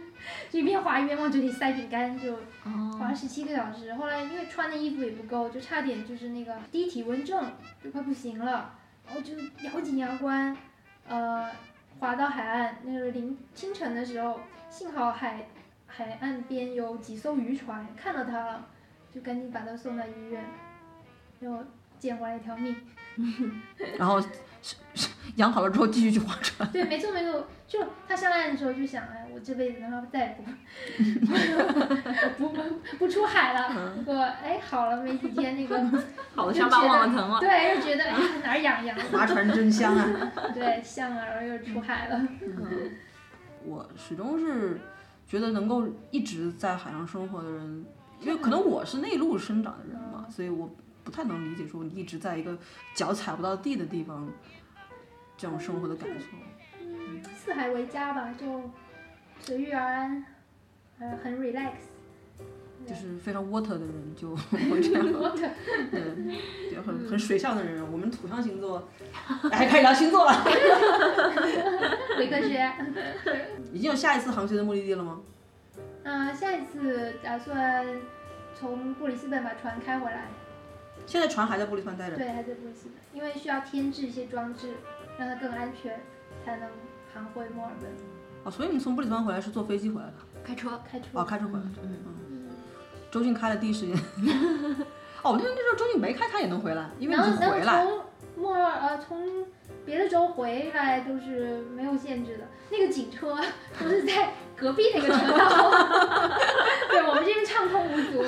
[0.49, 3.93] 就一边滑一边往嘴里塞饼干，就划哦，了十七个小时。
[3.95, 7.51] 后来因为穿的衣服也不够，就差点就是那个低体温症，
[7.83, 8.75] 就快不行了，
[9.05, 9.33] 然后就
[9.67, 10.55] 咬紧牙关，
[11.07, 11.49] 呃，
[11.99, 12.77] 划到海岸。
[12.83, 14.39] 那个临清晨的时候，
[14.69, 15.47] 幸好海
[15.87, 18.67] 海岸边有几艘渔船看到他了，
[19.13, 20.43] 就赶紧把他送到医院，
[21.39, 21.65] 又
[21.99, 22.75] 捡回来一条命。
[23.97, 24.21] 然后
[25.35, 26.69] 养好了之后继续去划船。
[26.71, 30.37] 对，没错没错，就他上岸的时候就想，哎，我这辈子他妈再也
[32.37, 32.61] 不不不
[32.99, 33.93] 不出海了。
[33.97, 36.03] 结果哎好了没几天，那个
[36.33, 37.39] 好的伤疤忘了疼了。
[37.39, 40.31] 对，又觉得哎哪儿痒痒，划船真香啊！
[40.53, 42.27] 对，香啊，然后又出海了。
[42.41, 42.91] 嗯
[43.65, 44.79] 我始终是
[45.27, 47.85] 觉得能够一直在海上生活的人，
[48.21, 50.69] 因为可能我是内陆生长的人嘛，所以我
[51.03, 52.55] 不太能理解说你一直在一个
[52.93, 54.27] 脚踩不到地的地方
[55.37, 56.25] 这种生活的感受。
[56.81, 58.69] 嗯，四海为家吧，就
[59.39, 60.25] 随遇而安，
[60.99, 61.71] 呃，很 relax。
[62.85, 65.49] 就是非常 water 的人就 会这样，我的
[65.89, 67.83] 对，就很很水象的人。
[67.91, 68.87] 我们土象星座，
[69.51, 70.43] 哎，开始聊星座了。
[72.19, 72.71] 伪科学。
[73.73, 75.21] 已经有下一次航行的目的地了吗？
[76.03, 77.83] 嗯、下一次打算
[78.53, 80.27] 从布里斯本把船开回来。
[81.07, 82.15] 现在船还在布里斯班待着。
[82.15, 84.75] 对，还在布里斯本，因为需要添置一些装置，
[85.17, 85.99] 让它更安全，
[86.43, 86.69] 才能
[87.13, 87.89] 航回墨尔本。
[88.43, 90.13] 哦，所以你从布里斯班回来是坐飞机回来的？
[90.43, 91.07] 开车，开车。
[91.13, 91.65] 哦，开车回来。
[91.81, 91.97] 嗯
[92.29, 92.49] 嗯，
[93.09, 93.95] 周俊开的第一时间。
[95.23, 97.83] 哦，那那时候周俊没开，他也能回来，因为你回来。
[97.83, 98.01] 从
[98.35, 99.45] 墨尔呃从
[99.85, 103.37] 别的州回来都是没有限制的，那个警车
[103.79, 105.71] 都是在隔壁那个车道。
[106.89, 108.23] 对我们这边畅通无阻。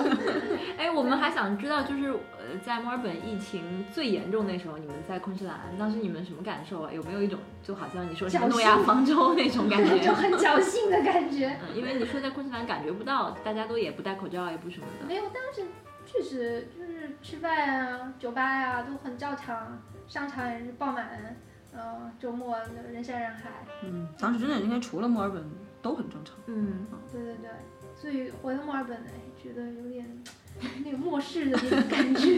[0.77, 6.91] 哎，我们还想知道，就是呃，在墨尔本疫情最严重那时候，你们在昆士兰，当时你们什么感受啊？
[6.91, 10.13] 有没有一种就好像你说什么诺亚方舟那种感觉 就觉？
[10.13, 11.57] 很侥幸的感觉。
[11.61, 15.07] 嗯，因为你说在昆士兰感觉不到，大家都也不戴口罩，也不什么的。
[15.07, 15.63] 没有，当时
[16.05, 21.38] 确实就是吃饭啊、酒吧呀、都很照常，商场也是爆满，
[21.73, 22.57] 呃，周末
[22.91, 23.49] 人山人海。
[23.84, 25.44] 嗯，当时真的应该除了墨尔本
[25.81, 26.35] 都很正常。
[26.48, 27.49] 嗯，对对对，
[27.95, 29.11] 所以回到墨尔本哎，
[29.41, 30.06] 觉得有点
[30.84, 32.38] 那个末世的那种感觉，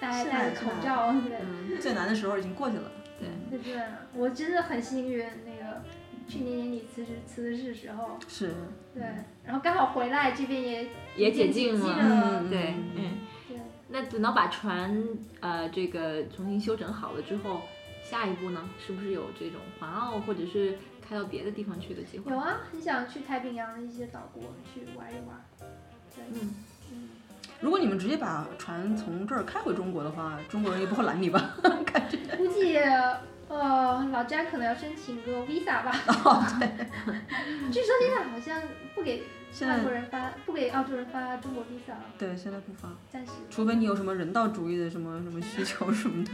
[0.00, 1.38] 大 家戴着口罩，对。
[1.40, 2.90] 嗯，最难的时候已经过去了。
[3.18, 3.28] 对
[3.58, 3.82] 对对，
[4.14, 5.82] 我真的很幸运，那个
[6.26, 8.52] 去年年底辞职辞职的时候，是。
[8.92, 9.02] 对，
[9.44, 13.18] 然后刚好回来这边也也解禁了了，嗯对，嗯。
[13.48, 13.56] 对。
[13.92, 15.04] 那等到把船
[15.40, 17.60] 呃这个重新修整好了之后，
[18.10, 22.32] 下一步呢，是不是有这种环澳或者是开到别的地方去的机会？
[22.32, 24.42] 有啊，很想去太平洋的一些岛国
[24.74, 25.40] 去玩一玩。
[26.16, 26.54] 对，嗯，
[26.90, 27.08] 嗯，
[27.60, 31.54] 如果你们直接把船从这儿开回中国的话，中国人也不会拦你吧？
[31.86, 32.18] 感觉。
[32.36, 35.92] 估计呃老詹可能要申请个 visa 吧。
[36.24, 36.68] 哦，对。
[37.70, 38.60] 据说现在好像
[38.92, 39.22] 不给
[39.62, 43.32] 外国人发，不给澳洲人发中国 visa 了，对，现在不发，暂时。
[43.48, 46.30] 除非你有什么人道主义的什么什么需求什么的。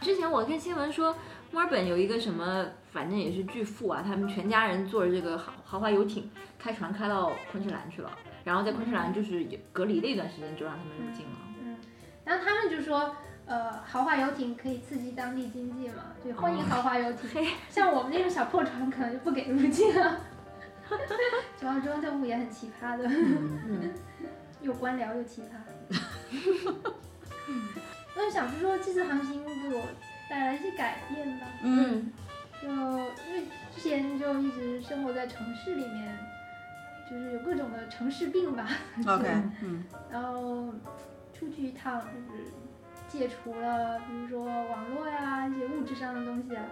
[0.00, 1.14] 之前我看新闻说，
[1.50, 8.10] 墨尔本有一个什么反正也是巨富啊，他们全家人坐着这个豪豪华游艇开船开到昆士兰去了，
[8.42, 11.36] 然后在昆士兰就是隔离了一段时间，就让他们入境了。
[11.62, 11.76] 嗯，
[12.24, 13.14] 然后他们就说，
[13.46, 17.28] 呃，豪华游艇可以刺激当地经济嘛，对，欢迎豪华游艇。
[17.34, 20.18] 嘿，像我们那种小破船，可能就不给入境了。
[21.60, 23.92] 主要中央政府也很奇葩的，嗯，
[24.62, 25.54] 又官僚又奇葩。
[28.20, 29.82] 我就想是说，这次航行给我
[30.28, 31.46] 带来一些改变吧。
[31.62, 32.12] 嗯
[32.62, 36.14] 就因为之前就一直生活在城市里面，
[37.10, 38.68] 就是有各种的城市病吧。
[39.06, 39.26] ，OK，
[39.62, 39.82] 嗯
[40.12, 40.66] 然后
[41.32, 41.98] 出去一趟，
[42.28, 42.50] 就是
[43.08, 46.62] 戒除了，比如说网络呀一些物质上的东西啊，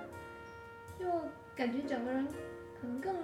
[1.01, 1.07] 就
[1.57, 2.27] 感觉整个人
[2.79, 3.15] 可能更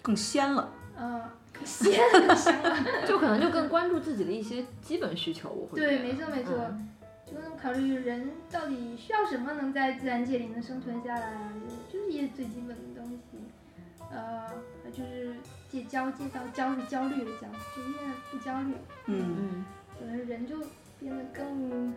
[0.00, 0.72] 更鲜了。
[0.96, 1.20] 嗯
[1.52, 2.76] 更仙更香了。
[3.08, 6.88] 就可能就更关注自己的一些基本需求，我会觉对，没错没错，嗯
[7.30, 11.52] 就能考虑人到底需要什么能在自然界里能生存下来啊，
[11.92, 13.38] 就就是一些最基本的东西。
[14.10, 14.48] 呃，
[14.90, 15.34] 就是
[15.68, 17.46] 戒焦戒到焦是焦虑的焦，
[17.76, 18.72] 就现在不焦虑，
[19.06, 19.64] 嗯嗯
[19.98, 20.56] 可能人就
[20.98, 21.94] 变得更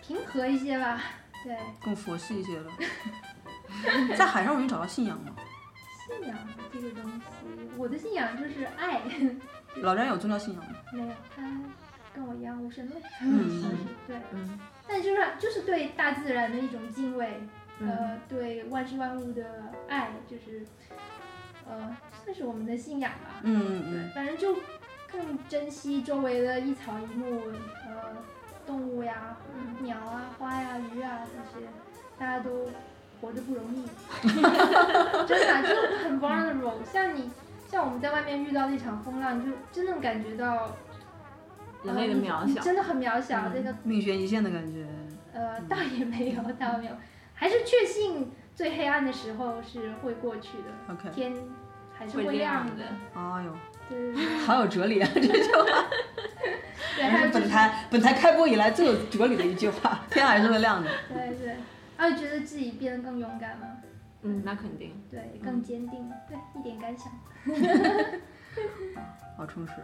[0.00, 1.02] 平和一些吧。
[1.42, 2.70] 对，更佛系一些了。
[4.16, 5.34] 在海上容易找到信仰吗？
[6.06, 6.38] 信仰
[6.72, 7.20] 这个东西，
[7.76, 9.00] 我的信仰就是爱，
[9.80, 10.76] 老詹有宗教信仰吗？
[10.92, 11.42] 没有他
[12.16, 13.78] 跟我一样无神论，嗯算是
[14.08, 17.42] 对，嗯但就是就是对大自然的一种敬畏，
[17.78, 19.44] 嗯呃，对万事万物的
[19.86, 20.64] 爱，就是
[21.68, 21.94] 呃，
[22.24, 23.40] 算是我们的信仰吧。
[23.42, 24.56] 嗯对嗯，反正就
[25.12, 27.42] 更珍惜周围的一草一木，
[27.86, 28.16] 呃，
[28.66, 29.36] 动物呀、
[29.82, 31.66] 鸟啊、花呀、鱼啊这些，
[32.18, 32.70] 大家都
[33.20, 33.84] 活着不容易，
[35.26, 35.68] 真的啊就
[36.02, 36.82] 很 vulnerable。
[36.90, 37.30] 像你，
[37.68, 40.74] 像我们在外面遇到那场风浪，你就真的感觉到
[41.84, 43.40] 人类的渺小，你真的很渺小。
[43.46, 44.86] 嗯这个命悬一线的感觉。
[45.32, 46.92] 呃，倒也没有，倒没有，
[47.34, 51.34] 还是确信最黑暗的时候是会过去的，OK，天
[51.92, 52.84] 还是会会亮亮的。
[53.14, 53.52] 哎呦，
[53.88, 55.08] 对对对好有哲理啊！
[55.14, 55.64] 这句话
[56.96, 60.90] 对，还有就是是本台本台开播以来最有哲理的一句话，天还是会亮的。
[61.08, 61.56] 对对，
[61.98, 63.66] 还有觉得自己变得更勇敢吗，
[64.22, 64.98] 嗯，那肯定。
[65.10, 67.12] 对，更坚定，对，一点感想。
[69.36, 69.74] 好充实。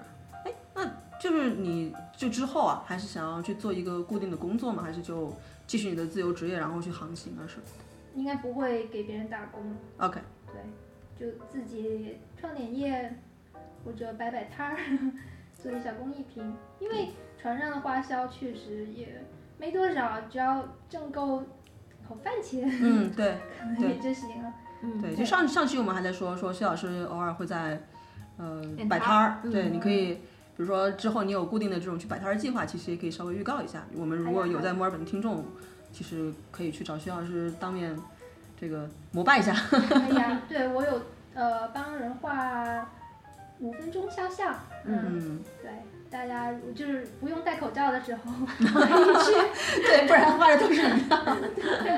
[0.46, 0.90] 哎，那
[1.22, 4.82] 就是你就之后啊，还是想要去做一个固定的工作吗？
[4.82, 5.32] 还是就
[5.68, 7.62] 继续你的自由职业，然后去航行啊什么
[8.16, 9.62] 应该不会给别人打工
[9.98, 10.20] ，？OK，
[10.52, 10.60] 对，
[11.16, 13.16] 就自己创点业，
[13.84, 14.76] 或者摆摆摊儿，
[15.62, 16.52] 做点小工艺品。
[16.80, 19.24] 因为船上的花销确实也
[19.58, 21.44] 没多少，只要挣够
[22.08, 24.52] 口饭钱，嗯， 对可能也就行了。
[24.82, 27.80] 嗯，对，就上上期我们还在说说薛老师偶尔会在
[28.38, 30.18] 呃摆摊儿儿，对，嗯你可以。
[30.56, 33.84] 比如说之后你有固定的这种去摆摊儿计划，其实也可以稍微预告一下。
[33.96, 35.44] 我们如果有在墨尔本的听众，
[35.92, 37.98] 其实可以去找徐老师当面
[38.60, 39.52] 这个膜拜一下。
[39.52, 39.78] 可
[40.12, 41.00] 以啊，对我有
[41.34, 42.86] 呃帮人画
[43.60, 44.54] 五分钟肖像，
[44.84, 45.70] 嗯，嗯，对，
[46.10, 48.22] 大家就是不用戴口罩的时候
[48.58, 49.32] 可以去，
[49.82, 51.02] 对，不然画的都是你。
[51.08, 51.88] 对，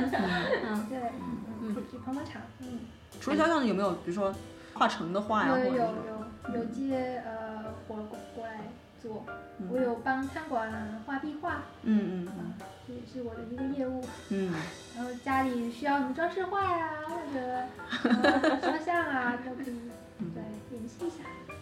[0.68, 2.80] 嗯，可以去捧捧场，嗯，
[3.20, 4.32] 除了肖像，有没有比如说
[4.74, 7.43] 画成的画呀，有有或者是有有接呃
[7.86, 8.60] 活过过来
[9.02, 9.24] 做，
[9.58, 10.70] 嗯我有帮餐馆
[11.06, 12.54] 画壁画，嗯嗯
[12.86, 14.04] 这也是我的一个业务。
[14.30, 14.52] 嗯
[14.96, 19.74] 然后家里需要什么装饰画呀、或者呃 肖像啊，都可以
[20.18, 21.16] 嗯对联系一下。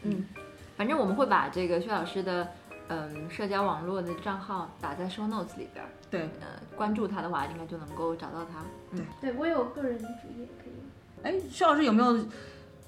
[0.05, 0.25] 嗯，
[0.77, 2.49] 反正我们会把这个薛老师的
[2.89, 6.23] 嗯社交网络的账号打在 show notes 里边儿，对。
[6.41, 6.47] 呃，
[6.77, 8.65] 关注他的话，应该就能够找到他。
[8.93, 10.05] 嗯，对我有个人主
[10.39, 10.73] 页可以。
[11.23, 12.19] 哎，薛老师有没有，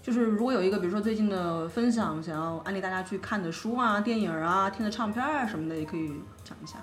[0.05, 6.13] 就是如果有一个，比如说最近的分享，想要安利大家去看的书啊、电影啊、听的唱片啊什么的，也可以
[6.45, 6.77] 讲一下。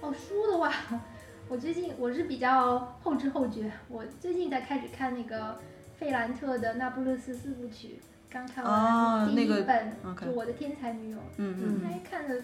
[0.00, 0.72] 哦，书的话，
[1.50, 5.58] 我最近我是比较后知后觉，我最近才开始看那个
[5.96, 7.98] 费兰特的《那不勒斯四部曲》，
[8.32, 11.80] 刚看完第一哦那个本，就《我的天才女友》，嗯嗯。
[11.84, 12.40] 还看的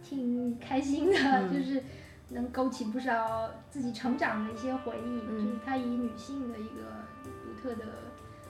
[0.00, 1.50] 挺开心的，嗯。
[1.52, 1.82] 就是
[2.28, 5.44] 能勾起不少自己成长的一些回忆，嗯。
[5.44, 6.82] 就是他以女性的一个
[7.24, 7.84] 独特的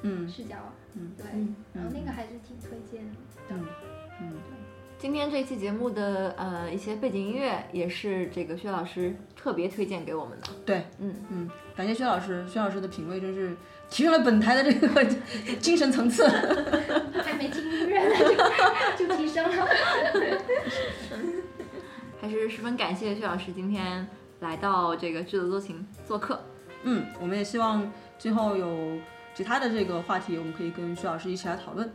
[0.02, 0.28] 嗯。
[0.28, 0.72] 视角，嗯
[1.16, 3.16] 对，嗯然后那个还是挺推荐的。
[3.50, 3.66] 嗯
[4.20, 4.32] 嗯，
[4.98, 10.48] 今天这一期节目的呃一些背景音乐也是这个薛老师特别推荐给我们的。
[10.66, 13.56] 对，嗯，嗯，感谢薛老师，薛老师的品味真是
[13.88, 15.04] 提升了本台的这个
[15.60, 16.26] 精神层次。
[17.22, 18.14] 还没听音乐呢，
[18.98, 19.66] 就 就提升了。
[22.20, 24.06] 还是十分感谢薛老师今天
[24.40, 26.38] 来到这个剧组多情做客。
[26.82, 28.98] 嗯，我们也希望今后有
[29.34, 31.90] 其他的这个话题，我们可以跟徐老师一起来讨论。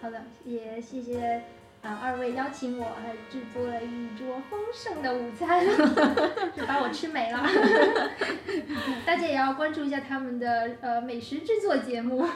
[0.00, 1.42] 好的，也谢谢
[1.82, 5.64] 啊，二位邀请我，还制作了一桌丰盛的午餐，
[6.56, 7.40] 就把我吃没了。
[9.04, 12.30] 大家也要关注一下他们的呃美食制作节目，啊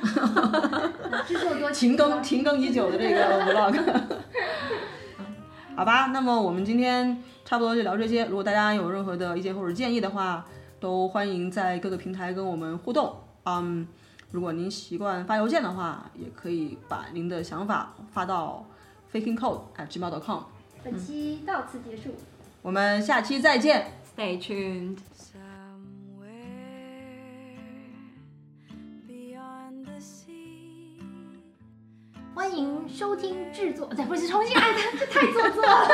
[1.26, 3.78] 制作多停更停更已久的这个 vlog。
[5.76, 8.24] 好吧，那么我们今天差不多就聊这些。
[8.24, 10.44] 如果大家有任何的意见或者建议的话，
[10.80, 13.14] 都欢迎在各个平台跟我们互动。
[13.44, 13.86] 嗯，
[14.30, 18.66] 如果您习惯发邮件的话，也可以把您的想法发到
[19.10, 20.42] fakingcode at gmail.com。
[20.84, 22.14] 本期到此结束，
[22.60, 23.90] 我们下期再见。
[24.14, 24.98] Stay tuned。
[25.16, 26.28] Somewhere
[29.08, 31.00] beyond the sea.
[32.34, 35.88] 欢迎收听制作，对，不是重新来的，这太做作了。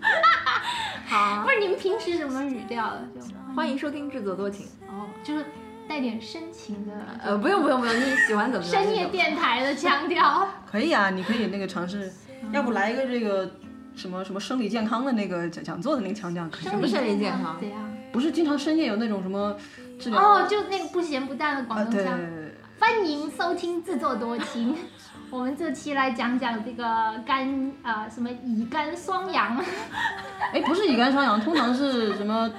[1.06, 3.06] 好不，是你们平时什么语调的？
[3.14, 3.20] 就
[3.54, 4.66] 欢迎收听制作多情。
[4.88, 5.44] 哦，就是
[5.88, 6.92] 带点深情的，
[7.22, 10.46] 呃，不用不用不用，你喜欢怎么来 深夜电台的腔调。
[10.70, 12.12] 可以啊，你可以那个尝试，
[12.52, 13.50] 要不来一个这个
[13.96, 17.78] 什么什么生理健康的那个讲讲座的那个腔调，可以什么生理健康怎样？
[18.12, 19.56] 不是经常深夜有那种什么
[19.98, 22.16] 治疗哦，就那个不咸不淡的啊，广东腔。
[22.16, 24.76] 对对对对欢迎收听自作多情。
[25.30, 26.84] 我们这期来讲讲这个
[27.26, 29.62] 肝啊、什么乙肝双阳，
[30.54, 32.50] 哎，不是乙肝双阳，通常是什么？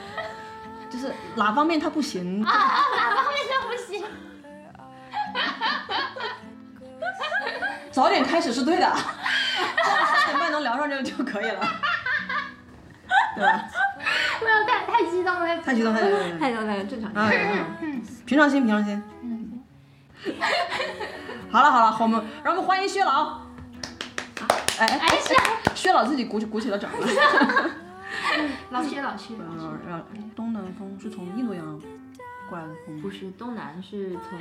[0.90, 2.41] 就是哪方面他不行？
[2.41, 4.03] 哪方面他不行。
[7.91, 11.60] 早点开始是对的，三点半能聊上这个就可以了，
[13.36, 13.66] 对吧？
[14.40, 17.11] 不要太太激动了，太激动，太激动太激动太多正常。
[17.14, 17.30] 啊，
[18.26, 19.03] 平常心，平常心。
[21.52, 23.41] 好了好了，我们让我们欢迎薛老。
[24.80, 25.18] 哎哎，
[25.76, 27.07] 薛老自己鼓起鼓起了掌了。
[28.72, 30.06] 老薛老薛，呃呃
[30.36, 31.80] 东南风是从印度洋
[32.49, 34.40] 过来的风吗不是东南是从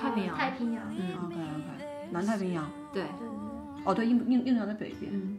[0.00, 0.36] 太平洋。
[0.36, 2.70] 太平洋，嗯，？OK OK，南太平洋。
[2.92, 3.28] 对，对对
[3.84, 5.10] 哦，对，印度印印度洋在北边。
[5.12, 5.38] 嗯，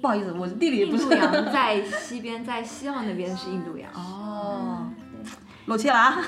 [0.00, 3.90] 不好意思，我地理不是度洋在西边，在西澳那边是印度洋。
[3.94, 4.90] 哦，
[5.66, 6.18] 露怯了啊！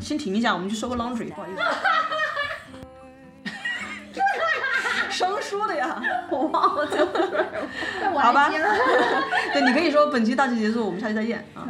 [0.00, 1.60] 先停一下，我们去收个 laundry，不好意思。
[5.10, 6.00] 生疏的呀，
[6.30, 6.86] 我忘了。
[8.18, 8.50] 好吧。
[9.52, 11.66] 对，你可以说本期到此结束，我们下期再见啊。